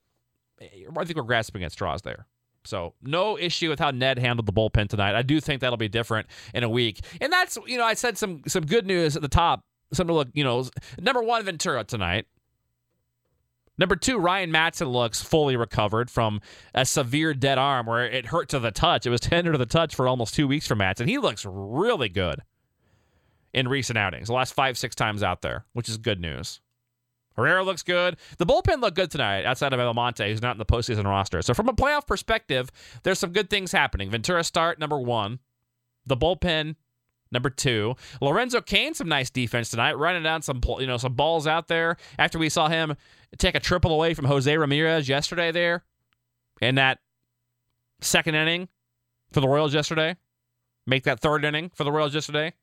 eh, 0.59 0.67
I 0.95 1.05
think 1.05 1.17
we're 1.17 1.23
grasping 1.23 1.63
at 1.63 1.71
straws 1.71 2.01
there. 2.01 2.25
So 2.65 2.93
no 3.01 3.37
issue 3.37 3.69
with 3.69 3.79
how 3.79 3.91
Ned 3.91 4.19
handled 4.19 4.45
the 4.45 4.53
bullpen 4.53 4.89
tonight. 4.89 5.15
I 5.15 5.21
do 5.21 5.39
think 5.39 5.61
that'll 5.61 5.77
be 5.77 5.89
different 5.89 6.27
in 6.53 6.63
a 6.63 6.69
week. 6.69 7.01
And 7.19 7.31
that's, 7.31 7.57
you 7.67 7.77
know, 7.77 7.85
I 7.85 7.93
said 7.93 8.17
some 8.17 8.41
some 8.47 8.65
good 8.65 8.85
news 8.85 9.15
at 9.15 9.21
the 9.21 9.27
top. 9.27 9.61
Some 9.91 10.07
to 10.07 10.13
look, 10.13 10.29
you 10.33 10.43
know, 10.43 10.65
number 10.99 11.21
one 11.21 11.43
Ventura 11.43 11.83
tonight. 11.83 12.25
Number 13.77 13.95
two, 13.95 14.17
Ryan 14.19 14.51
Madson 14.51 14.91
looks 14.91 15.21
fully 15.21 15.55
recovered 15.55 16.11
from 16.11 16.41
a 16.73 16.85
severe 16.85 17.33
dead 17.33 17.57
arm 17.57 17.87
where 17.87 18.05
it 18.05 18.27
hurt 18.27 18.49
to 18.49 18.59
the 18.59 18.71
touch. 18.71 19.05
It 19.05 19.09
was 19.09 19.19
tender 19.21 19.51
to 19.51 19.57
the 19.57 19.65
touch 19.65 19.95
for 19.95 20.07
almost 20.07 20.35
two 20.35 20.47
weeks 20.47 20.67
for 20.67 20.75
Madson. 20.75 21.07
He 21.07 21.17
looks 21.17 21.45
really 21.45 22.09
good 22.09 22.41
in 23.53 23.67
recent 23.67 23.97
outings, 23.97 24.27
the 24.27 24.33
last 24.33 24.53
five, 24.53 24.77
six 24.77 24.95
times 24.95 25.23
out 25.23 25.41
there, 25.41 25.65
which 25.73 25.89
is 25.89 25.97
good 25.97 26.19
news. 26.19 26.59
Herrera 27.35 27.63
looks 27.63 27.81
good. 27.81 28.17
The 28.37 28.45
bullpen 28.45 28.79
looked 28.79 28.95
good 28.95 29.09
tonight 29.09 29.45
outside 29.45 29.73
of 29.73 29.79
Almonte, 29.79 30.29
who's 30.29 30.41
not 30.41 30.51
in 30.55 30.59
the 30.59 30.65
postseason 30.65 31.05
roster. 31.05 31.41
So, 31.41 31.55
from 31.55 31.67
a 31.67 31.73
playoff 31.73 32.05
perspective, 32.05 32.69
there's 33.01 33.17
some 33.17 33.31
good 33.31 33.49
things 33.49 33.71
happening. 33.71 34.11
Ventura 34.11 34.43
start, 34.43 34.79
number 34.79 34.99
one. 34.99 35.39
The 36.05 36.17
bullpen 36.17 36.75
Number 37.33 37.49
two, 37.49 37.95
Lorenzo 38.21 38.61
Cain, 38.61 38.93
some 38.93 39.09
nice 39.09 39.31
defense 39.31 39.71
tonight, 39.71 39.97
running 39.97 40.21
down 40.21 40.43
some 40.43 40.61
you 40.79 40.85
know 40.85 40.97
some 40.97 41.15
balls 41.15 41.47
out 41.47 41.67
there. 41.67 41.97
After 42.19 42.37
we 42.37 42.47
saw 42.47 42.69
him 42.69 42.95
take 43.37 43.55
a 43.55 43.59
triple 43.59 43.91
away 43.91 44.13
from 44.13 44.25
Jose 44.25 44.55
Ramirez 44.57 45.07
yesterday, 45.09 45.51
there 45.51 45.83
in 46.61 46.75
that 46.75 46.99
second 48.01 48.35
inning 48.35 48.69
for 49.31 49.41
the 49.41 49.47
Royals 49.47 49.73
yesterday, 49.73 50.15
make 50.85 51.03
that 51.03 51.19
third 51.19 51.45
inning 51.45 51.71
for 51.73 51.83
the 51.83 51.91
Royals 51.91 52.13
yesterday. 52.13 52.53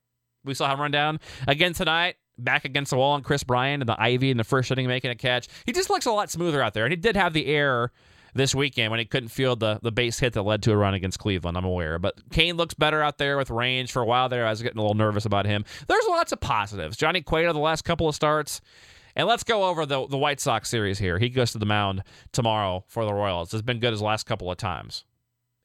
We 0.45 0.55
saw 0.55 0.73
him 0.73 0.81
run 0.81 0.91
down 0.91 1.21
again 1.47 1.73
tonight, 1.73 2.17
back 2.39 2.65
against 2.65 2.91
the 2.91 2.97
wall 2.97 3.13
on 3.13 3.23
Kris 3.23 3.43
Bryant 3.43 3.83
and 3.83 3.89
the 3.89 4.01
Ivy 4.01 4.31
in 4.31 4.37
the 4.37 4.45
first 4.45 4.71
inning 4.71 4.87
making 4.87 5.11
a 5.11 5.15
catch. 5.15 5.49
He 5.67 5.73
just 5.73 5.91
looks 5.91 6.07
a 6.07 6.13
lot 6.13 6.31
smoother 6.31 6.63
out 6.63 6.75
there, 6.75 6.85
and 6.85 6.93
he 6.93 6.97
did 6.97 7.17
have 7.17 7.33
the 7.33 7.47
error 7.47 7.93
this 8.35 8.55
weekend 8.55 8.91
when 8.91 9.01
he 9.01 9.05
couldn't 9.05 9.29
field 9.29 9.61
the, 9.61 9.81
the 9.83 9.93
base 9.93 10.19
hit 10.19 10.35
that 10.35 10.43
led 10.43 10.63
to 10.63 10.73
a 10.73 10.77
run 10.77 10.95
against 10.95 11.19
Cleveland. 11.19 11.57
I'm 11.57 11.65
aware. 11.65 11.99
But 11.99 12.31
Cain 12.31 12.57
looks 12.57 12.75
better 12.75 13.03
out 13.03 13.19
there 13.19 13.37
with 13.37 13.51
range. 13.51 13.93
For 13.93 14.03
a 14.03 14.07
while 14.07 14.29
there, 14.29 14.47
I 14.47 14.51
was 14.51 14.63
getting 14.63 14.79
a 14.79 14.83
little 14.83 14.97
nervous 14.97 15.25
about 15.25 15.47
him. 15.47 15.65
There's 15.89 16.07
lots 16.07 16.33
of 16.33 16.41
positives. 16.41 16.97
Johnny 16.97 17.23
Cueto, 17.23 17.53
the 17.53 17.59
last 17.59 17.83
couple 17.83 18.09
of 18.09 18.15
starts. 18.15 18.61
And 19.17 19.27
let's 19.27 19.45
go 19.45 19.65
over 19.65 19.87
the, 19.87 20.07
the 20.07 20.19
White 20.19 20.41
Sox 20.41 20.69
series 20.69 20.99
here. 20.99 21.19
He 21.19 21.29
goes 21.29 21.53
to 21.53 21.59
the 21.59 21.67
mound 21.67 22.03
tomorrow 22.33 22.85
for 22.89 23.05
the 23.05 23.15
Royals. 23.15 23.53
It's 23.53 23.63
been 23.63 23.81
good 23.81 23.93
his 23.93 24.03
last 24.03 24.27
couple 24.27 24.51
of 24.51 24.57
times. 24.57 25.05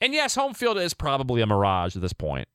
And 0.01 0.13
yes, 0.13 0.35
home 0.35 0.53
field 0.53 0.77
is 0.77 0.93
probably 0.93 1.41
a 1.41 1.47
mirage 1.47 1.95
at 1.95 2.01
this 2.01 2.13
point, 2.13 2.47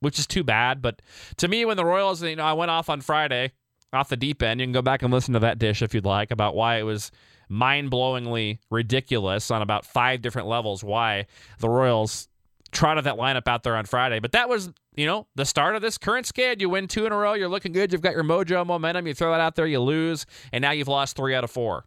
which 0.00 0.18
is 0.18 0.26
too 0.26 0.44
bad. 0.44 0.82
But 0.82 1.02
to 1.36 1.48
me, 1.48 1.64
when 1.64 1.76
the 1.76 1.84
Royals, 1.84 2.22
you 2.22 2.36
know, 2.36 2.44
I 2.44 2.52
went 2.52 2.70
off 2.70 2.88
on 2.90 3.00
Friday 3.00 3.52
off 3.92 4.08
the 4.08 4.16
deep 4.16 4.42
end. 4.42 4.60
You 4.60 4.66
can 4.66 4.72
go 4.72 4.82
back 4.82 5.02
and 5.02 5.12
listen 5.12 5.34
to 5.34 5.40
that 5.40 5.58
dish 5.58 5.82
if 5.82 5.94
you'd 5.94 6.06
like 6.06 6.30
about 6.30 6.54
why 6.54 6.78
it 6.78 6.82
was 6.82 7.10
mind 7.48 7.90
blowingly 7.90 8.58
ridiculous 8.70 9.50
on 9.50 9.60
about 9.60 9.84
five 9.84 10.22
different 10.22 10.48
levels 10.48 10.82
why 10.82 11.26
the 11.58 11.68
Royals 11.68 12.28
trotted 12.72 13.04
that 13.04 13.16
lineup 13.16 13.46
out 13.46 13.62
there 13.62 13.76
on 13.76 13.84
Friday. 13.84 14.18
But 14.18 14.32
that 14.32 14.48
was, 14.48 14.70
you 14.96 15.06
know, 15.06 15.26
the 15.34 15.44
start 15.44 15.76
of 15.76 15.82
this 15.82 15.98
current 15.98 16.26
skid. 16.26 16.60
You 16.60 16.68
win 16.70 16.88
two 16.88 17.06
in 17.06 17.12
a 17.12 17.16
row, 17.16 17.34
you're 17.34 17.48
looking 17.48 17.72
good, 17.72 17.92
you've 17.92 18.00
got 18.00 18.14
your 18.14 18.24
mojo 18.24 18.66
momentum, 18.66 19.06
you 19.06 19.14
throw 19.14 19.30
that 19.30 19.40
out 19.40 19.54
there, 19.54 19.66
you 19.66 19.80
lose, 19.80 20.26
and 20.52 20.62
now 20.62 20.72
you've 20.72 20.88
lost 20.88 21.16
three 21.16 21.34
out 21.34 21.44
of 21.44 21.50
four. 21.50 21.84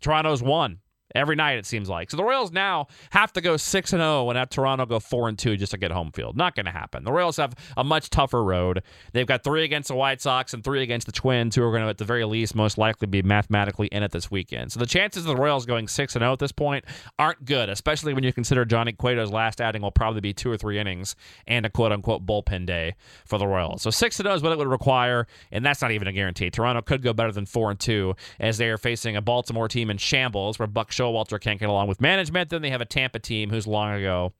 Toronto's 0.00 0.42
won 0.42 0.78
every 1.14 1.36
night 1.36 1.58
it 1.58 1.66
seems 1.66 1.88
like. 1.88 2.10
So 2.10 2.16
the 2.16 2.24
Royals 2.24 2.52
now 2.52 2.88
have 3.10 3.32
to 3.34 3.40
go 3.40 3.56
6 3.56 3.92
and 3.92 4.00
0 4.00 4.28
and 4.30 4.38
at 4.38 4.50
Toronto 4.50 4.86
go 4.86 5.00
4 5.00 5.28
and 5.28 5.38
2 5.38 5.56
just 5.56 5.72
to 5.72 5.78
get 5.78 5.90
home 5.90 6.12
field. 6.12 6.36
Not 6.36 6.54
going 6.54 6.66
to 6.66 6.72
happen. 6.72 7.04
The 7.04 7.12
Royals 7.12 7.36
have 7.36 7.54
a 7.76 7.84
much 7.84 8.10
tougher 8.10 8.42
road. 8.42 8.82
They've 9.12 9.26
got 9.26 9.44
3 9.44 9.64
against 9.64 9.88
the 9.88 9.94
White 9.94 10.20
Sox 10.20 10.54
and 10.54 10.62
3 10.62 10.82
against 10.82 11.06
the 11.06 11.12
Twins 11.12 11.54
who 11.56 11.62
are 11.62 11.70
going 11.70 11.82
to 11.82 11.88
at 11.88 11.98
the 11.98 12.04
very 12.04 12.24
least 12.24 12.54
most 12.54 12.78
likely 12.78 13.06
be 13.06 13.22
mathematically 13.22 13.88
in 13.88 14.02
it 14.02 14.12
this 14.12 14.30
weekend. 14.30 14.72
So 14.72 14.80
the 14.80 14.86
chances 14.86 15.24
of 15.24 15.28
the 15.28 15.40
Royals 15.40 15.66
going 15.66 15.88
6 15.88 16.16
and 16.16 16.22
0 16.22 16.32
at 16.32 16.38
this 16.38 16.52
point 16.52 16.84
aren't 17.18 17.44
good, 17.44 17.68
especially 17.68 18.14
when 18.14 18.24
you 18.24 18.32
consider 18.32 18.64
Johnny 18.64 18.92
Cueto's 18.92 19.30
last 19.30 19.60
outing 19.60 19.82
will 19.82 19.90
probably 19.90 20.20
be 20.20 20.32
2 20.32 20.50
or 20.50 20.56
3 20.56 20.78
innings 20.78 21.16
and 21.46 21.66
a 21.66 21.70
quote 21.70 21.92
unquote 21.92 22.24
bullpen 22.24 22.66
day 22.66 22.94
for 23.26 23.38
the 23.38 23.46
Royals. 23.46 23.82
So 23.82 23.90
6 23.90 24.18
and 24.20 24.26
0 24.26 24.34
is 24.34 24.42
what 24.42 24.52
it 24.52 24.58
would 24.58 24.68
require 24.68 25.26
and 25.50 25.64
that's 25.64 25.82
not 25.82 25.90
even 25.90 26.08
a 26.08 26.12
guarantee. 26.12 26.50
Toronto 26.50 26.82
could 26.82 27.02
go 27.02 27.12
better 27.12 27.32
than 27.32 27.46
4 27.46 27.72
and 27.72 27.80
2 27.80 28.14
as 28.38 28.58
they 28.58 28.68
are 28.68 28.78
facing 28.78 29.16
a 29.16 29.22
Baltimore 29.22 29.68
team 29.68 29.90
in 29.90 29.98
shambles 29.98 30.58
where 30.58 30.66
Buck 30.66 30.92
Showalter 31.00 31.40
can't 31.40 31.58
get 31.58 31.68
along 31.68 31.88
with 31.88 32.00
management. 32.00 32.50
Then 32.50 32.62
they 32.62 32.70
have 32.70 32.80
a 32.80 32.86
Tampa 32.86 33.18
team 33.18 33.50
who's 33.50 33.66
long 33.66 33.94
ago 33.94 34.32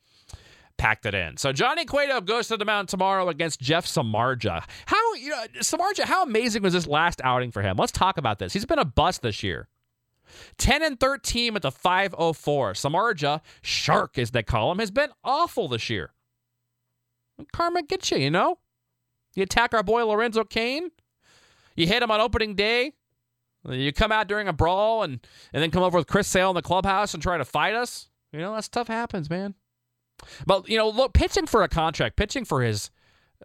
packed 0.77 1.05
it 1.05 1.15
in. 1.15 1.37
So 1.37 1.53
Johnny 1.53 1.85
Cueto 1.85 2.21
goes 2.21 2.49
to 2.49 2.57
the 2.57 2.65
mound 2.65 2.89
tomorrow 2.89 3.29
against 3.29 3.61
Jeff 3.61 3.87
Samardzija. 3.87 4.65
How 4.87 5.15
you 5.15 5.31
know 5.31 5.45
Samardzija? 5.59 6.05
How 6.05 6.23
amazing 6.23 6.63
was 6.63 6.73
this 6.73 6.87
last 6.87 7.21
outing 7.23 7.51
for 7.51 7.63
him? 7.63 7.77
Let's 7.77 7.93
talk 7.93 8.19
about 8.19 8.39
this. 8.39 8.53
He's 8.53 8.65
been 8.65 8.79
a 8.79 8.85
bust 8.85 9.23
this 9.23 9.43
year. 9.43 9.69
10 10.59 10.83
and 10.83 10.99
13 10.99 11.57
at 11.57 11.63
the 11.63 11.71
504. 11.71 12.73
Samardzija, 12.73 13.41
Shark 13.63 14.19
as 14.19 14.31
they 14.31 14.43
call 14.43 14.73
him, 14.73 14.79
has 14.79 14.91
been 14.91 15.11
awful 15.25 15.69
this 15.69 15.91
year. 15.91 16.13
Karma 17.53 17.83
gets 17.83 18.11
you, 18.11 18.19
you 18.19 18.31
know? 18.31 18.59
You 19.35 19.43
attack 19.43 19.75
our 19.75 19.83
boy 19.83 20.05
Lorenzo 20.05 20.45
Cain, 20.45 20.91
you 21.77 21.87
hit 21.87 22.03
him 22.03 22.11
on 22.11 22.21
opening 22.21 22.55
day, 22.55 22.93
you 23.69 23.93
come 23.93 24.13
out 24.13 24.29
during 24.29 24.49
a 24.49 24.53
brawl 24.53 25.03
and, 25.03 25.21
and 25.53 25.63
then 25.63 25.71
come 25.71 25.83
over 25.83 25.99
with 25.99 26.07
Chris 26.07 26.29
Sale 26.29 26.51
in 26.51 26.55
the 26.55 26.63
clubhouse 26.63 27.15
and 27.15 27.23
try 27.23 27.37
to 27.37 27.45
fight 27.45 27.75
us. 27.75 28.09
You 28.33 28.41
know, 28.41 28.55
that 28.55 28.65
stuff 28.65 28.89
happens, 28.89 29.29
man. 29.29 29.55
But, 30.47 30.69
you 30.69 30.77
know, 30.77 30.89
look, 30.89 31.13
pitching 31.13 31.47
for 31.47 31.63
a 31.63 31.69
contract, 31.69 32.17
pitching 32.17 32.45
for 32.45 32.63
his 32.63 32.91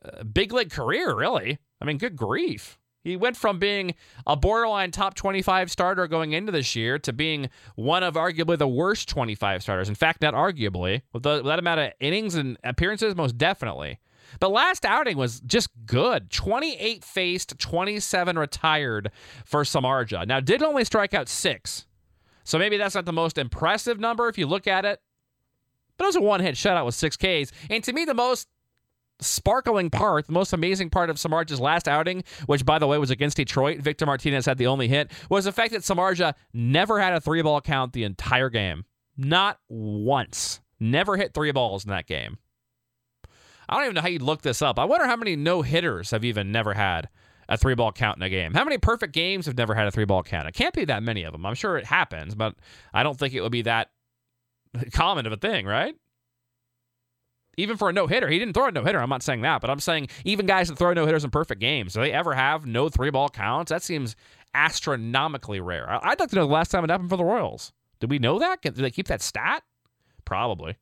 uh, 0.04 0.24
big 0.24 0.54
league 0.54 0.72
career, 0.72 1.16
really. 1.16 1.58
I 1.82 1.86
mean, 1.86 1.98
good 1.98 2.16
grief. 2.16 2.78
He 3.04 3.16
went 3.16 3.38
from 3.38 3.60
being 3.60 3.94
a 4.26 4.36
borderline 4.36 4.90
top 4.90 5.14
25 5.14 5.70
starter 5.70 6.08
going 6.08 6.34
into 6.34 6.52
this 6.52 6.76
year 6.76 6.98
to 7.00 7.14
being 7.14 7.50
one 7.76 8.02
of 8.02 8.16
arguably 8.16 8.58
the 8.58 8.68
worst 8.68 9.08
25 9.10 9.62
starters. 9.62 9.88
In 9.88 9.96
fact, 9.96 10.22
not 10.22 10.34
arguably. 10.34 11.04
With, 11.14 11.22
the, 11.22 11.36
with 11.36 11.46
that 11.46 11.60
amount 11.60 11.82
of 11.82 11.92
innings 12.00 12.34
and 12.34 12.58
appearances, 12.64 13.16
most 13.16 13.38
definitely. 13.38 14.00
But 14.40 14.52
last 14.52 14.86
outing 14.86 15.18
was 15.18 15.40
just 15.42 15.70
good. 15.86 16.30
28 16.32 17.04
faced, 17.04 17.58
27 17.58 18.38
retired 18.38 19.12
for 19.46 19.64
Samardzija. 19.64 20.28
Now, 20.28 20.40
did 20.40 20.64
only 20.64 20.86
strike 20.86 21.14
out 21.14 21.30
six. 21.30 21.86
So 22.44 22.60
maybe 22.60 22.78
that's 22.78 22.96
not 22.96 23.06
the 23.06 23.14
most 23.14 23.38
impressive 23.38 24.00
number 24.00 24.28
if 24.28 24.38
you 24.38 24.46
look 24.46 24.68
at 24.68 24.86
it. 24.86 25.02
But 25.98 26.06
it 26.06 26.08
was 26.08 26.16
a 26.18 26.22
one 26.22 26.42
hit 26.42 26.56
shutout 26.56 26.86
with 26.86 26.96
six 26.96 27.16
Ks. 27.18 27.52
And 27.70 27.84
to 27.84 27.94
me, 27.94 28.06
the 28.06 28.14
most 28.14 28.48
sparkling 29.20 29.90
part, 29.90 30.28
the 30.28 30.34
most 30.34 30.54
amazing 30.54 30.90
part 30.90 31.10
of 31.10 31.18
Samardzija's 31.18 31.60
last 31.60 31.88
outing, 31.88 32.24
which 32.46 32.66
by 32.66 32.80
the 32.80 32.88
way 32.88 32.98
was 32.98 33.12
against 33.12 33.38
Detroit, 33.38 33.80
Victor 33.80 34.06
Martinez 34.06 34.46
had 34.46 34.58
the 34.58 34.68
only 34.68 34.88
hit, 34.88 35.12
was 35.30 35.46
the 35.46 35.52
fact 35.52 35.72
that 35.72 35.82
Samardzija 35.82 36.34
never 36.54 37.00
had 37.00 37.14
a 37.14 37.22
three 37.22 37.42
ball 37.42 37.62
count 37.62 37.94
the 37.94 38.04
entire 38.04 38.50
game. 38.50 38.86
Not 39.18 39.60
once. 39.70 40.60
Never 40.80 41.16
hit 41.16 41.34
three 41.34 41.52
balls 41.52 41.86
in 41.86 41.92
that 41.92 42.06
game. 42.06 42.38
I 43.68 43.76
don't 43.76 43.84
even 43.86 43.96
know 43.96 44.02
how 44.02 44.08
you'd 44.08 44.22
look 44.22 44.42
this 44.42 44.62
up. 44.62 44.80
I 44.80 44.86
wonder 44.86 45.06
how 45.06 45.16
many 45.16 45.36
no 45.36 45.62
hitters 45.62 46.12
have 46.12 46.24
even 46.24 46.52
never 46.52 46.74
had 46.74 47.10
a 47.48 47.58
three 47.58 47.76
ball 47.76 47.92
count 47.92 48.18
in 48.18 48.24
a 48.24 48.30
game. 48.30 48.54
How 48.54 48.64
many 48.64 48.78
perfect 48.78 49.14
games 49.14 49.46
have 49.46 49.58
never 49.58 49.76
had 49.76 49.88
a 49.88 49.92
three 49.92 50.06
ball 50.06 50.24
count? 50.24 50.48
It 50.48 50.54
can't 50.54 50.74
be 50.74 50.86
that 50.86 51.04
many 51.04 51.24
of 51.24 51.32
them. 51.32 51.46
I'm 51.46 51.56
sure 51.56 51.78
it 51.78 51.86
happens, 51.86 52.36
but 52.36 52.56
I 52.94 53.04
don't 53.04 53.18
think 53.18 53.34
it 53.34 53.42
would 53.42 53.52
be 53.52 53.64
that 53.64 53.90
common 54.92 55.26
of 55.26 55.32
a 55.32 55.38
thing, 55.38 55.66
right? 55.66 55.96
Even 57.58 57.78
for 57.78 57.90
a 57.90 57.94
no 57.94 58.06
hitter, 58.06 58.28
he 58.30 58.38
didn't 58.38 58.54
throw 58.54 58.68
a 58.68 58.72
no 58.72 58.84
hitter. 58.84 59.00
I'm 59.00 59.10
not 59.10 59.24
saying 59.24 59.42
that, 59.42 59.62
but 59.62 59.70
I'm 59.70 59.80
saying 59.80 60.10
even 60.26 60.46
guys 60.46 60.68
that 60.68 60.78
throw 60.78 60.94
no 60.94 61.06
hitters 61.06 61.24
in 61.24 61.30
perfect 61.30 61.62
games, 61.62 61.94
do 61.94 62.02
they 62.02 62.12
ever 62.12 62.34
have 62.34 62.66
no 62.66 62.90
three 62.90 63.12
ball 63.12 63.30
counts? 63.30 63.70
That 63.70 63.82
seems 63.82 64.16
astronomically 64.54 65.62
rare. 65.62 65.88
I'd 65.90 66.20
like 66.20 66.30
to 66.30 66.36
know 66.36 66.48
the 66.48 66.54
last 66.54 66.72
time 66.72 66.84
it 66.84 66.90
happened 66.90 67.10
for 67.10 67.18
the 67.18 67.24
Royals. 67.24 67.72
Did 68.00 68.10
we 68.10 68.20
know 68.20 68.40
that? 68.40 68.62
Did 68.62 68.76
they 68.76 68.92
keep 68.92 69.08
that 69.08 69.22
stat? 69.22 69.64
Probably. 70.26 70.76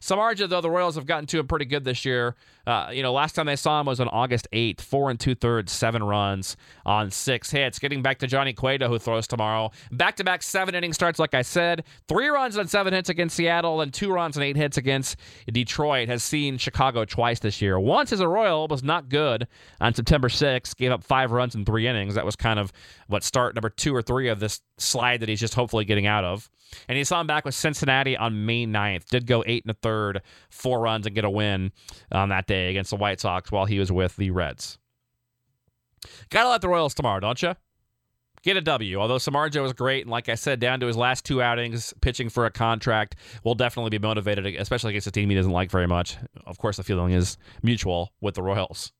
Samardzija, 0.00 0.48
though, 0.48 0.60
the 0.60 0.70
Royals 0.70 0.94
have 0.96 1.06
gotten 1.06 1.26
to 1.26 1.38
him 1.38 1.46
pretty 1.46 1.64
good 1.64 1.84
this 1.84 2.04
year. 2.04 2.34
Uh, 2.66 2.90
you 2.92 3.02
know, 3.02 3.12
last 3.12 3.34
time 3.34 3.46
they 3.46 3.54
saw 3.54 3.80
him 3.80 3.86
was 3.86 4.00
on 4.00 4.08
August 4.08 4.48
8th, 4.52 4.80
four 4.80 5.08
and 5.08 5.20
two 5.20 5.36
thirds, 5.36 5.70
seven 5.70 6.02
runs 6.02 6.56
on 6.84 7.10
six 7.10 7.50
hits. 7.50 7.78
Getting 7.78 8.02
back 8.02 8.18
to 8.18 8.26
Johnny 8.26 8.52
Cueto, 8.52 8.88
who 8.88 8.98
throws 8.98 9.28
tomorrow. 9.28 9.70
Back 9.92 10.16
to 10.16 10.24
back 10.24 10.42
seven 10.42 10.74
inning 10.74 10.92
starts, 10.92 11.20
like 11.20 11.34
I 11.34 11.42
said. 11.42 11.84
Three 12.08 12.26
runs 12.28 12.58
on 12.58 12.66
seven 12.66 12.92
hits 12.92 13.08
against 13.08 13.36
Seattle 13.36 13.80
and 13.82 13.94
two 13.94 14.10
runs 14.10 14.36
and 14.36 14.42
eight 14.42 14.56
hits 14.56 14.78
against 14.78 15.16
Detroit. 15.46 16.08
Has 16.08 16.24
seen 16.24 16.58
Chicago 16.58 17.04
twice 17.04 17.38
this 17.38 17.62
year. 17.62 17.78
Once 17.78 18.12
as 18.12 18.18
a 18.20 18.26
Royal 18.28 18.66
was 18.66 18.82
not 18.82 19.08
good 19.08 19.46
on 19.80 19.94
September 19.94 20.28
6th, 20.28 20.76
gave 20.76 20.90
up 20.90 21.04
five 21.04 21.30
runs 21.30 21.54
in 21.54 21.64
three 21.64 21.86
innings. 21.86 22.16
That 22.16 22.24
was 22.24 22.34
kind 22.34 22.58
of 22.58 22.72
what 23.06 23.22
start 23.22 23.54
number 23.54 23.70
two 23.70 23.94
or 23.94 24.02
three 24.02 24.28
of 24.28 24.40
this 24.40 24.60
slide 24.78 25.20
that 25.20 25.28
he's 25.28 25.40
just 25.40 25.54
hopefully 25.54 25.84
getting 25.84 26.06
out 26.06 26.24
of. 26.24 26.50
And 26.88 26.98
he 26.98 27.04
saw 27.04 27.20
him 27.20 27.28
back 27.28 27.44
with 27.44 27.54
Cincinnati 27.54 28.16
on 28.16 28.44
May 28.44 28.66
9th. 28.66 29.04
Did 29.06 29.24
go 29.24 29.44
eight 29.46 29.62
and 29.64 29.70
a 29.70 29.74
third, 29.74 30.22
four 30.50 30.80
runs, 30.80 31.06
and 31.06 31.14
get 31.14 31.24
a 31.24 31.30
win 31.30 31.70
on 32.10 32.30
that 32.30 32.48
day 32.48 32.55
against 32.64 32.90
the 32.90 32.96
White 32.96 33.20
Sox 33.20 33.52
while 33.52 33.66
he 33.66 33.78
was 33.78 33.92
with 33.92 34.16
the 34.16 34.30
Reds. 34.30 34.78
Gotta 36.30 36.48
let 36.48 36.60
the 36.60 36.68
Royals 36.68 36.94
tomorrow, 36.94 37.20
don't 37.20 37.40
you? 37.42 37.54
Get 38.42 38.56
a 38.56 38.60
W. 38.60 39.00
Although 39.00 39.16
Samardzija 39.16 39.60
was 39.60 39.72
great, 39.72 40.02
and 40.02 40.10
like 40.10 40.28
I 40.28 40.36
said, 40.36 40.60
down 40.60 40.78
to 40.80 40.86
his 40.86 40.96
last 40.96 41.24
two 41.24 41.42
outings, 41.42 41.92
pitching 42.00 42.28
for 42.28 42.46
a 42.46 42.50
contract, 42.50 43.16
will 43.42 43.56
definitely 43.56 43.90
be 43.90 43.98
motivated, 43.98 44.46
especially 44.46 44.90
against 44.90 45.08
a 45.08 45.10
team 45.10 45.30
he 45.30 45.36
doesn't 45.36 45.50
like 45.50 45.70
very 45.70 45.88
much. 45.88 46.16
Of 46.44 46.58
course, 46.58 46.76
the 46.76 46.84
feeling 46.84 47.12
is 47.12 47.38
mutual 47.62 48.12
with 48.20 48.34
the 48.36 48.42
Royals. 48.42 48.92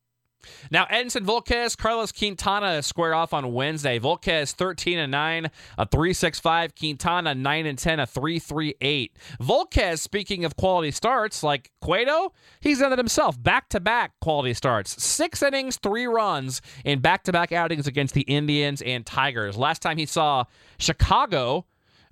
Now, 0.70 0.86
Edinson 0.86 1.24
Volquez, 1.24 1.76
Carlos 1.76 2.12
Quintana 2.12 2.82
square 2.82 3.14
off 3.14 3.32
on 3.32 3.52
Wednesday. 3.52 3.98
Volquez 3.98 4.52
13 4.52 4.98
and 4.98 5.12
9, 5.12 5.50
a 5.78 5.86
3.65. 5.86 6.78
Quintana 6.78 7.34
9 7.34 7.66
and 7.66 7.78
10, 7.78 8.00
a 8.00 8.06
3.38. 8.06 9.10
Volquez, 9.40 9.98
speaking 9.98 10.44
of 10.44 10.56
quality 10.56 10.90
starts, 10.90 11.42
like 11.42 11.70
Cueto, 11.80 12.32
he's 12.60 12.78
done 12.78 12.92
it 12.92 12.98
himself. 12.98 13.40
Back 13.42 13.68
to 13.70 13.80
back 13.80 14.12
quality 14.20 14.54
starts. 14.54 15.02
Six 15.02 15.42
innings, 15.42 15.76
three 15.76 16.06
runs 16.06 16.60
in 16.84 17.00
back 17.00 17.24
to 17.24 17.32
back 17.32 17.52
outings 17.52 17.86
against 17.86 18.14
the 18.14 18.22
Indians 18.22 18.82
and 18.82 19.04
Tigers. 19.04 19.56
Last 19.56 19.82
time 19.82 19.98
he 19.98 20.06
saw 20.06 20.44
Chicago 20.78 21.66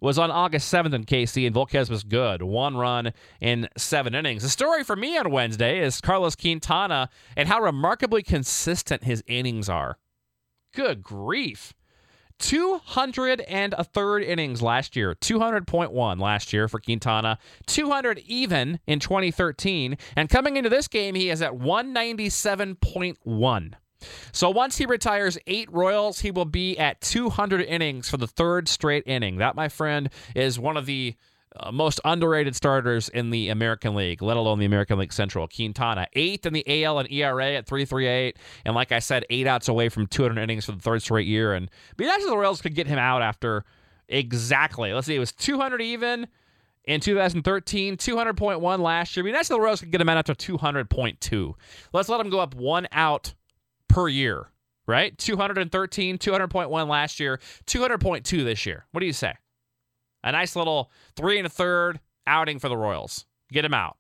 was 0.05 0.19
on 0.19 0.31
August 0.31 0.71
7th 0.73 0.93
in 0.93 1.05
KC, 1.05 1.47
and 1.47 1.57
Volquez 1.57 1.89
was 1.89 2.05
good. 2.05 2.43
One 2.43 2.77
run 2.77 3.15
in 3.41 3.67
seven 3.77 4.15
innings. 4.15 4.43
The 4.43 4.51
story 4.51 4.85
for 4.85 4.95
me 4.95 5.17
on 5.17 5.31
Wednesday 5.31 5.81
is 5.81 6.03
Carlos 6.03 6.37
Quintana 6.37 7.09
and 7.39 7.49
how 7.49 7.63
remarkably 7.63 8.23
consistent 8.23 9.05
his 9.05 9.25
innings 9.27 9.71
are. 9.71 9.97
Good 10.75 11.03
grief. 11.03 11.73
200 12.39 13.41
and 13.43 13.75
a 13.79 13.85
third 13.85 14.23
innings 14.23 14.61
last 14.61 14.95
year, 14.95 15.15
200.1 15.15 16.21
last 16.21 16.53
year 16.53 16.69
for 16.69 16.81
Quintana, 16.81 17.39
200 17.67 18.19
even 18.27 18.81
in 18.87 19.01
2013, 19.01 19.97
and 20.17 20.29
coming 20.29 20.59
into 20.59 20.69
this 20.69 20.89
game, 20.89 21.15
he 21.15 21.31
is 21.31 21.41
at 21.41 21.53
197.1. 21.53 23.75
So 24.33 24.51
once 24.51 24.79
he 24.79 24.87
retires 24.87 25.39
eight 25.47 25.73
Royals, 25.73 26.21
he 26.21 26.31
will 26.31 26.45
be 26.45 26.79
at 26.79 27.01
200 27.01 27.61
innings 27.63 28.09
for 28.09 28.17
the 28.17 28.27
third 28.27 28.69
straight 28.69 29.05
inning. 29.07 29.37
That, 29.37 29.55
my 29.55 29.69
friend, 29.69 30.11
is 30.35 30.59
one 30.59 30.77
of 30.77 30.87
the 30.87 31.15
uh, 31.57 31.71
most 31.71 32.01
underrated 32.05 32.57
starters 32.57 33.09
in 33.09 33.31
the 33.31 33.49
American 33.49 33.95
League, 33.95 34.23
let 34.23 34.37
alone 34.37 34.59
the 34.59 34.67
American 34.67 34.99
League 34.99 35.13
Central. 35.13 35.47
Quintana, 35.47 36.07
eighth 36.15 36.47
in 36.47 36.53
the 36.53 36.85
AL 36.85 36.99
and 36.99 37.11
ERA 37.13 37.55
at 37.55 37.67
3.38, 37.67 38.35
and 38.65 38.75
like 38.75 38.91
I 38.91 38.99
said, 38.99 39.25
eight 39.31 39.47
outs 39.47 39.69
away 39.69 39.89
from 39.89 40.07
200 40.07 40.41
innings 40.41 40.65
for 40.65 40.73
the 40.73 40.81
third 40.81 41.03
straight 41.03 41.29
year. 41.29 41.53
And 41.53 41.71
be 41.97 42.07
nice 42.07 42.23
if 42.23 42.29
the 42.29 42.37
Royals 42.37 42.61
could 42.61 42.75
get 42.75 42.89
him 42.89 42.99
out 42.99 43.23
after 43.23 43.65
exactly. 44.09 44.93
Let's 44.93 45.07
see, 45.07 45.15
it 45.15 45.21
was 45.21 45.33
200 45.33 45.81
even 45.81 46.27
in 46.87 47.01
2013, 47.01 47.97
200.1 47.97 48.79
last 48.81 49.17
year. 49.17 49.25
Be 49.25 49.33
nice 49.33 49.43
if 49.43 49.57
the 49.57 49.61
Royals 49.61 49.81
could 49.81 49.93
get 49.93 50.01
him 50.01 50.09
out 50.09 50.17
after 50.17 50.35
200.2. 50.35 51.55
Let's 51.93 52.09
let 52.09 52.21
him 52.21 52.31
go 52.31 52.41
up 52.41 52.55
one 52.55 52.89
out 52.93 53.35
per 53.95 54.09
year, 54.09 54.51
right? 54.89 55.17
213, 55.19 56.19
200.1 56.19 56.89
last 56.89 57.21
year, 57.21 57.39
200.2 57.67 58.45
this 58.45 58.67
year. 58.67 58.87
What 58.91 59.01
do 59.01 59.07
you 59.07 59.13
say? 59.13 59.35
A 60.25 60.33
nice 60.33 60.57
little 60.57 60.91
three 61.15 61.39
and 61.39 61.47
a 61.47 61.51
third 61.51 62.01
outing 62.27 62.59
for 62.59 62.69
the 62.69 62.77
Royals. 62.77 63.25
Get 63.53 63.65
him 63.65 63.73
out. 63.73 63.97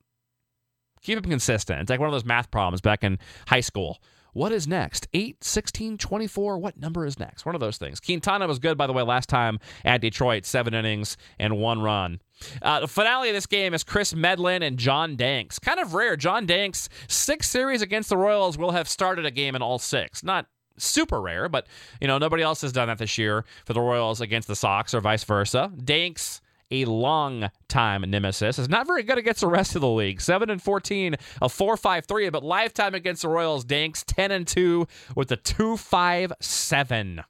Keep 1.02 1.18
him 1.18 1.30
consistent. 1.30 1.80
It's 1.80 1.90
like 1.90 2.00
one 2.00 2.08
of 2.08 2.12
those 2.12 2.24
math 2.24 2.50
problems 2.50 2.80
back 2.80 3.04
in 3.04 3.20
high 3.46 3.60
school. 3.60 3.98
What 4.32 4.50
is 4.50 4.66
next? 4.66 5.06
8, 5.12 5.44
16, 5.44 5.96
24? 5.96 6.58
What 6.58 6.76
number 6.76 7.06
is 7.06 7.20
next? 7.20 7.46
One 7.46 7.54
of 7.54 7.60
those 7.60 7.78
things. 7.78 8.00
Quintana 8.00 8.48
was 8.48 8.58
good, 8.58 8.76
by 8.76 8.88
the 8.88 8.92
way, 8.92 9.02
last 9.02 9.28
time 9.28 9.60
at 9.84 10.00
Detroit. 10.00 10.44
Seven 10.44 10.74
innings 10.74 11.16
and 11.38 11.58
one 11.58 11.82
run. 11.82 12.20
Uh, 12.62 12.80
the 12.80 12.88
finale 12.88 13.28
of 13.28 13.34
this 13.34 13.46
game 13.46 13.74
is 13.74 13.84
Chris 13.84 14.14
Medlen 14.14 14.62
and 14.62 14.78
John 14.78 15.16
Danks. 15.16 15.58
Kind 15.58 15.80
of 15.80 15.94
rare. 15.94 16.16
John 16.16 16.46
Danks, 16.46 16.88
six 17.08 17.48
series 17.48 17.82
against 17.82 18.08
the 18.08 18.16
Royals, 18.16 18.58
will 18.58 18.72
have 18.72 18.88
started 18.88 19.24
a 19.26 19.30
game 19.30 19.54
in 19.54 19.62
all 19.62 19.78
six. 19.78 20.22
Not 20.22 20.46
super 20.76 21.20
rare, 21.20 21.48
but 21.48 21.66
you 22.00 22.08
know 22.08 22.18
nobody 22.18 22.42
else 22.42 22.60
has 22.62 22.72
done 22.72 22.88
that 22.88 22.98
this 22.98 23.16
year 23.18 23.44
for 23.64 23.72
the 23.72 23.80
Royals 23.80 24.20
against 24.20 24.48
the 24.48 24.56
Sox 24.56 24.94
or 24.94 25.00
vice 25.00 25.24
versa. 25.24 25.72
Danks 25.82 26.40
a 26.70 26.84
long 26.86 27.50
time 27.68 28.02
nemesis. 28.08 28.58
Is 28.58 28.68
not 28.68 28.86
very 28.86 29.02
good 29.02 29.18
against 29.18 29.40
the 29.40 29.48
rest 29.48 29.74
of 29.74 29.80
the 29.80 29.88
league. 29.88 30.20
7 30.20 30.50
and 30.50 30.62
14, 30.62 31.14
a 31.14 31.46
4-5-3, 31.46 32.32
but 32.32 32.42
lifetime 32.42 32.94
against 32.94 33.22
the 33.22 33.28
Royals, 33.28 33.64
Danks 33.64 34.04
10 34.04 34.30
and 34.30 34.46
2 34.46 34.86
with 35.14 35.30
a 35.30 35.36
2-5-7. 35.36 37.24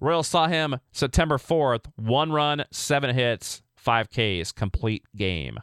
Royals 0.00 0.28
saw 0.28 0.46
him 0.46 0.76
September 0.92 1.38
4th, 1.38 1.86
one 1.96 2.32
run, 2.32 2.64
seven 2.70 3.14
hits, 3.14 3.62
five 3.76 4.08
Ks, 4.10 4.52
complete 4.52 5.04
game. 5.16 5.58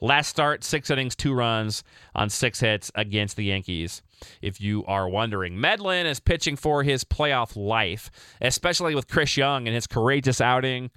Last 0.00 0.28
start, 0.28 0.64
six 0.64 0.90
innings, 0.90 1.14
two 1.14 1.32
runs 1.32 1.84
on 2.12 2.28
six 2.28 2.58
hits 2.58 2.90
against 2.96 3.36
the 3.36 3.44
Yankees. 3.44 4.02
If 4.40 4.60
you 4.60 4.84
are 4.86 5.08
wondering, 5.08 5.60
Medlen 5.60 6.06
is 6.06 6.18
pitching 6.18 6.56
for 6.56 6.82
his 6.82 7.04
playoff 7.04 7.54
life, 7.54 8.10
especially 8.40 8.96
with 8.96 9.06
Chris 9.06 9.36
Young 9.36 9.68
and 9.68 9.74
his 9.76 9.86
courageous 9.86 10.40
outing. 10.40 10.90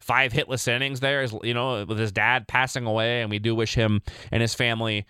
Five 0.00 0.32
hitless 0.32 0.66
innings 0.66 0.98
there, 0.98 1.22
is, 1.22 1.32
you 1.44 1.54
know, 1.54 1.84
with 1.84 2.00
his 2.00 2.10
dad 2.10 2.48
passing 2.48 2.84
away, 2.84 3.20
and 3.20 3.30
we 3.30 3.38
do 3.38 3.54
wish 3.54 3.76
him 3.76 4.02
and 4.32 4.42
his 4.42 4.54
family 4.54 5.06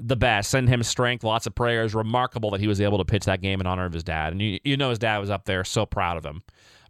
the 0.00 0.16
best. 0.16 0.50
Send 0.50 0.68
him 0.68 0.82
strength, 0.82 1.24
lots 1.24 1.46
of 1.46 1.54
prayers. 1.54 1.94
Remarkable 1.94 2.50
that 2.50 2.60
he 2.60 2.68
was 2.68 2.80
able 2.80 2.98
to 2.98 3.04
pitch 3.04 3.24
that 3.24 3.40
game 3.40 3.60
in 3.60 3.66
honor 3.66 3.84
of 3.84 3.92
his 3.92 4.04
dad. 4.04 4.32
And 4.32 4.40
you, 4.40 4.58
you 4.64 4.76
know 4.76 4.90
his 4.90 4.98
dad 4.98 5.18
was 5.18 5.30
up 5.30 5.44
there, 5.44 5.64
so 5.64 5.86
proud 5.86 6.16
of 6.16 6.24
him. 6.24 6.42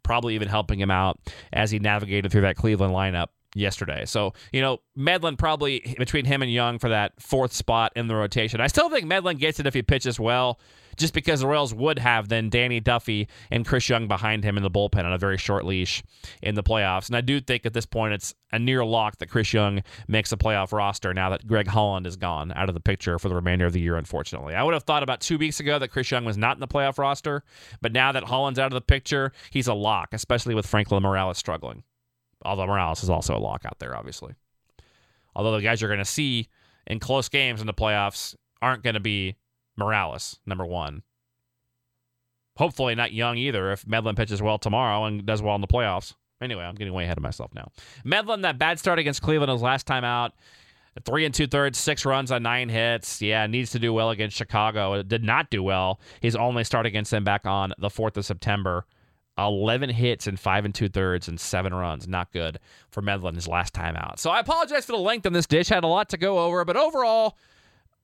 probably 0.03 0.35
even 0.35 0.49
helping 0.49 0.79
him 0.81 0.91
out 0.91 1.19
as 1.53 1.71
he 1.71 1.79
navigated 1.79 2.31
through 2.31 2.43
that 2.43 2.57
Cleveland 2.57 2.95
lineup 2.95 3.27
yesterday. 3.57 4.05
So, 4.05 4.35
you 4.53 4.61
know, 4.61 4.79
Medlen 4.95 5.37
probably 5.37 5.95
between 5.99 6.25
him 6.25 6.43
and 6.43 6.53
Young 6.53 6.79
for 6.79 6.89
that 6.89 7.13
fourth 7.21 7.53
spot 7.53 7.93
in 7.97 8.07
the 8.07 8.15
rotation. 8.15 8.61
I 8.61 8.67
still 8.67 8.91
think 8.91 9.07
Medlen 9.07 9.39
gets 9.39 9.59
it 9.59 9.67
if 9.67 9.75
he 9.75 9.83
pitches 9.83 10.21
well, 10.21 10.61
just 10.97 11.15
because 11.15 11.41
the 11.41 11.47
Royals 11.47 11.75
would 11.75 11.99
have 11.99 12.29
then 12.29 12.49
Danny 12.49 12.81
Duffy 12.81 13.29
and 13.51 13.67
Chris 13.67 13.89
Young 13.89 14.09
behind 14.09 14.45
him 14.45 14.57
in 14.57 14.63
the 14.63 14.71
bullpen 14.71 15.05
on 15.05 15.13
a 15.13 15.19
very 15.19 15.37
short 15.37 15.65
leash 15.65 16.03
in 16.43 16.55
the 16.55 16.63
playoffs. 16.63 17.09
And 17.09 17.17
I 17.17 17.21
do 17.21 17.41
think 17.41 17.67
at 17.67 17.75
this 17.75 17.87
point 17.87 18.15
it's 18.15 18.35
a 18.53 18.59
near 18.59 18.85
lock 18.85 19.19
that 19.19 19.29
Chris 19.29 19.53
Young 19.53 19.83
makes 20.09 20.33
a 20.33 20.37
playoff 20.37 20.73
roster 20.73 21.13
now 21.13 21.31
that 21.31 21.47
Greg 21.47 21.67
Holland 21.67 22.07
is 22.07 22.17
gone 22.17 22.53
out 22.55 22.69
of 22.69 22.75
the 22.75 22.81
picture 22.81 23.19
for 23.19 23.29
the 23.29 23.35
remainder 23.35 23.67
of 23.67 23.73
the 23.73 23.81
year, 23.81 23.97
unfortunately. 23.97 24.55
I 24.55 24.63
would 24.63 24.75
have 24.75 24.85
thought 24.85 25.03
about 25.03 25.21
two 25.21 25.39
weeks 25.39 25.61
ago 25.61 25.79
that 25.79 25.89
Chris 25.89 26.11
Young 26.11 26.25
was 26.25 26.39
not 26.39 26.57
in 26.57 26.61
the 26.61 26.69
playoff 26.69 26.99
roster, 26.99 27.43
but 27.81 27.93
now 27.93 28.13
that 28.13 28.25
Holland's 28.25 28.59
out 28.59 28.67
of 28.67 28.75
the 28.75 28.81
picture, 28.81 29.33
he's 29.51 29.67
a 29.67 29.75
lock, 29.75 30.11
especially 30.13 30.55
with 30.55 30.67
Franklin 30.67 31.03
Morales 31.03 31.39
struggling. 31.39 31.83
Although 32.47 32.67
Morales 32.67 33.03
is 33.03 33.11
also 33.11 33.37
a 33.37 33.41
lock 33.41 33.65
out 33.65 33.79
there, 33.79 33.97
obviously. 33.97 34.35
Although 35.35 35.57
the 35.57 35.63
guys 35.63 35.81
you're 35.81 35.91
going 35.91 35.99
to 35.99 36.05
see 36.05 36.49
in 36.87 37.01
close 37.01 37.29
games 37.29 37.61
in 37.61 37.67
the 37.67 37.75
playoffs 37.75 38.35
aren't 38.63 38.83
going 38.83 38.95
to 38.95 39.01
be 39.01 39.37
Morales, 39.77 40.39
number 40.47 40.65
one. 40.65 41.03
Hopefully 42.57 42.95
not 42.95 43.13
Young 43.13 43.37
either 43.37 43.71
if 43.73 43.87
Medlen 43.87 44.17
pitches 44.17 44.41
well 44.41 44.59
tomorrow 44.59 45.05
and 45.05 45.27
does 45.27 45.43
well 45.43 45.55
in 45.55 45.61
the 45.61 45.67
playoffs. 45.67 46.15
Anyway, 46.41 46.63
I'm 46.63 46.75
getting 46.75 46.93
way 46.95 47.05
ahead 47.05 47.19
of 47.19 47.23
myself 47.23 47.53
now. 47.55 47.71
Medlen, 48.05 48.43
that 48.43 48.59
bad 48.59 48.79
start 48.79 48.99
against 48.99 49.23
Cleveland 49.23 49.53
his 49.53 49.63
last 49.63 49.87
time 49.87 50.05
out. 50.05 50.33
Three 51.05 51.27
and 51.27 51.35
two 51.35 51.47
thirds, 51.47 51.79
six 51.79 52.07
runs 52.07 52.31
on 52.33 52.43
nine 52.43 52.71
hits. 52.71 53.21
Yeah, 53.21 53.47
needs 53.47 53.71
to 53.73 53.79
do 53.79 53.93
well 53.93 54.11
against 54.11 54.37
Chicago. 54.37 54.95
It 54.95 55.09
did 55.09 55.23
not 55.23 55.51
do 55.51 55.63
well. 55.63 56.01
His 56.21 56.35
only 56.35 56.65
start 56.65 56.87
against 56.87 57.11
them 57.11 57.25
back 57.25 57.47
on 57.47 57.75
the 57.79 57.89
4th 57.89 58.17
of 58.17 58.25
September. 58.25 58.87
11 59.39 59.91
hits 59.91 60.27
and 60.27 60.39
five 60.39 60.65
and 60.65 60.75
two 60.75 60.89
thirds 60.89 61.29
and 61.29 61.39
seven 61.39 61.75
runs. 61.75 62.09
Not 62.09 62.33
good 62.33 62.59
for 62.91 63.03
Medlen 63.03 63.35
his 63.35 63.49
last 63.49 63.75
time 63.75 63.97
out. 63.97 64.19
So 64.19 64.31
I 64.31 64.41
apologize 64.41 64.87
for 64.87 64.93
the 64.93 64.99
length 64.99 65.27
on 65.27 65.33
this 65.33 65.47
dish. 65.47 65.69
Had 65.69 65.85
a 65.85 65.89
lot 65.89 66.09
to 66.11 66.17
go 66.17 66.39
over, 66.39 66.65
but 66.65 66.77
overall, 66.77 67.37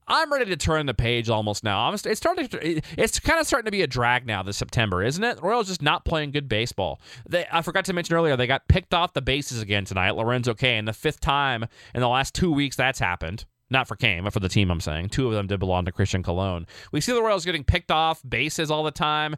I'm 0.09 0.33
ready 0.33 0.47
to 0.47 0.57
turn 0.57 0.87
the 0.87 0.95
page 0.95 1.31
almost 1.31 1.62
now. 1.62 1.87
I'm, 1.87 1.95
it's 1.95 2.17
starting. 2.17 2.49
To, 2.49 2.81
it's 2.99 3.21
kind 3.21 3.41
of 3.41 3.47
starting 3.47 3.67
to 3.67 3.71
be 3.71 3.83
a 3.83 3.87
drag 3.87 4.27
now 4.27 4.43
this 4.43 4.57
September, 4.57 5.03
isn't 5.03 5.23
it? 5.23 5.41
Royals 5.43 5.69
just 5.69 5.83
not 5.83 6.05
playing 6.05 6.33
good 6.33 6.49
baseball. 6.49 7.01
They, 7.29 7.47
I 7.51 7.62
forgot 7.62 7.85
to 7.87 7.93
mention 7.93 8.17
earlier 8.17 8.37
they 8.37 8.47
got 8.47 8.69
picked 8.69 8.95
off 8.95 9.12
the 9.12 9.23
bases 9.23 9.62
again 9.62 9.85
tonight. 9.85 10.11
Lorenzo 10.12 10.55
Cain, 10.55 10.87
the 10.87 10.93
fifth 10.93 11.21
time 11.21 11.67
in 11.95 12.01
the 12.01 12.09
last 12.09 12.35
two 12.35 12.53
weeks 12.53 12.77
that's 12.77 12.99
happened. 12.99 13.45
Not 13.71 13.89
for 13.89 13.97
Cain, 13.97 14.25
but 14.25 14.35
for 14.35 14.41
the 14.41 14.51
team. 14.51 14.71
I'm 14.71 14.81
saying 14.81 15.09
two 15.09 15.29
of 15.29 15.33
them 15.33 15.47
did 15.47 15.59
belong 15.59 15.87
to 15.87 15.93
Christian 15.93 16.23
Colon. 16.23 16.67
We 16.91 17.01
see 17.01 17.12
the 17.12 17.23
Royals 17.23 17.47
getting 17.47 17.65
picked 17.65 17.91
off 17.91 18.21
bases 18.29 18.71
all 18.71 18.83
the 18.83 18.91
time, 18.91 19.37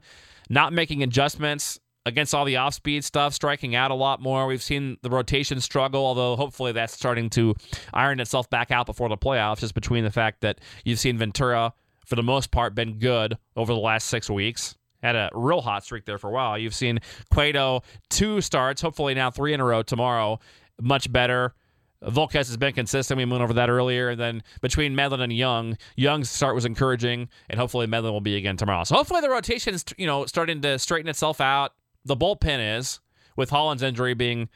not 0.51 0.73
making 0.73 1.05
adjustments 1.05 1.79
against 2.07 2.35
all 2.35 2.45
the 2.45 2.57
off 2.57 2.75
speed 2.75 3.05
stuff, 3.05 3.33
striking 3.35 3.75
out 3.75 3.91
a 3.91 3.95
lot 3.95 4.21
more. 4.21 4.47
We've 4.47 4.63
seen 4.63 4.99
the 5.03 5.11
rotation 5.11 5.61
struggle, 5.61 6.05
although 6.05 6.37
hopefully 6.37 6.73
that's 6.73 6.93
starting 6.93 7.31
to 7.31 7.55
iron 7.93 8.21
itself 8.21 8.51
back 8.51 8.71
out 8.71 8.87
before 8.87 9.09
the 9.09 9.17
playoffs, 9.17 9.61
just 9.61 9.75
between 9.75 10.05
the 10.05 10.11
fact 10.11 10.41
that 10.43 10.61
you've 10.85 10.99
seen 10.99 11.19
Ventura, 11.19 11.73
for 12.07 12.17
the 12.17 12.23
most 12.23 12.51
part, 12.51 12.75
been 12.75 12.99
good 12.99 13.37
over 13.57 13.73
the 13.73 13.81
last 13.81 14.09
six 14.09 14.29
weeks. 14.29 14.77
Had 15.03 15.17
a 15.17 15.31
real 15.35 15.61
hot 15.61 15.85
streak 15.85 16.07
there 16.07 16.19
for 16.19 16.29
a 16.29 16.33
while. 16.33 16.59
You've 16.59 16.75
seen 16.75 16.99
Cueto 17.31 17.83
two 18.11 18.41
starts, 18.41 18.81
hopefully 18.81 19.15
now 19.15 19.31
three 19.31 19.53
in 19.53 19.61
a 19.61 19.65
row 19.65 19.83
tomorrow. 19.83 20.39
Much 20.81 21.13
better. 21.13 21.55
Volquez 22.03 22.49
has 22.49 22.57
been 22.57 22.75
consistent. 22.75 23.17
We 23.17 23.25
went 23.25 23.43
over 23.43 23.55
that 23.55 23.71
earlier. 23.71 24.11
And 24.11 24.21
then 24.21 24.43
between 24.61 24.95
Medlen 24.95 25.21
and 25.21 25.33
Young, 25.33 25.79
Young's 25.97 26.31
start 26.31 26.55
was 26.55 26.65
encouraging, 26.65 27.29
and 27.49 27.59
hopefully 27.59 27.87
Medlen 27.87 28.13
will 28.13 28.21
be 28.21 28.37
again 28.37 28.57
tomorrow. 28.57 28.85
So 28.85 28.95
hopefully 28.95 29.21
the 29.21 29.31
rotation 29.31 29.75
is 29.75 29.85
you 29.97 30.07
know 30.07 30.27
starting 30.27 30.61
to 30.63 30.79
straighten 30.79 31.09
itself 31.09 31.41
out 31.41 31.73
the 32.05 32.17
bullpen 32.17 32.79
is, 32.79 33.01
with 33.37 33.51
Holland's 33.51 33.83
injury 33.83 34.15
being 34.15 34.49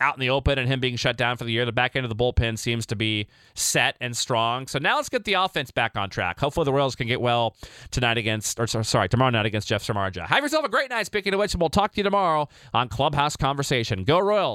out 0.00 0.16
in 0.16 0.20
the 0.20 0.30
open 0.30 0.58
and 0.58 0.68
him 0.68 0.80
being 0.80 0.96
shut 0.96 1.16
down 1.16 1.36
for 1.36 1.44
the 1.44 1.52
year. 1.52 1.64
The 1.64 1.70
back 1.72 1.94
end 1.94 2.04
of 2.04 2.08
the 2.08 2.16
bullpen 2.16 2.58
seems 2.58 2.86
to 2.86 2.96
be 2.96 3.28
set 3.54 3.96
and 4.00 4.16
strong. 4.16 4.66
So 4.66 4.80
now 4.80 4.96
let's 4.96 5.08
get 5.08 5.24
the 5.24 5.34
offense 5.34 5.70
back 5.70 5.96
on 5.96 6.10
track. 6.10 6.40
Hopefully 6.40 6.64
the 6.64 6.72
Royals 6.72 6.96
can 6.96 7.06
get 7.06 7.20
well 7.20 7.56
tonight 7.92 8.18
against, 8.18 8.58
or 8.58 8.66
sorry, 8.66 9.08
tomorrow 9.08 9.30
night 9.30 9.46
against 9.46 9.68
Jeff 9.68 9.84
Samardzija. 9.84 10.26
Have 10.26 10.42
yourself 10.42 10.64
a 10.64 10.68
great 10.68 10.90
night. 10.90 11.06
Speaking 11.06 11.32
of 11.34 11.38
which, 11.38 11.54
and 11.54 11.60
we'll 11.60 11.70
talk 11.70 11.92
to 11.92 11.98
you 11.98 12.02
tomorrow 12.02 12.48
on 12.74 12.88
Clubhouse 12.88 13.36
Conversation. 13.36 14.02
Go 14.02 14.18
Royals. 14.18 14.50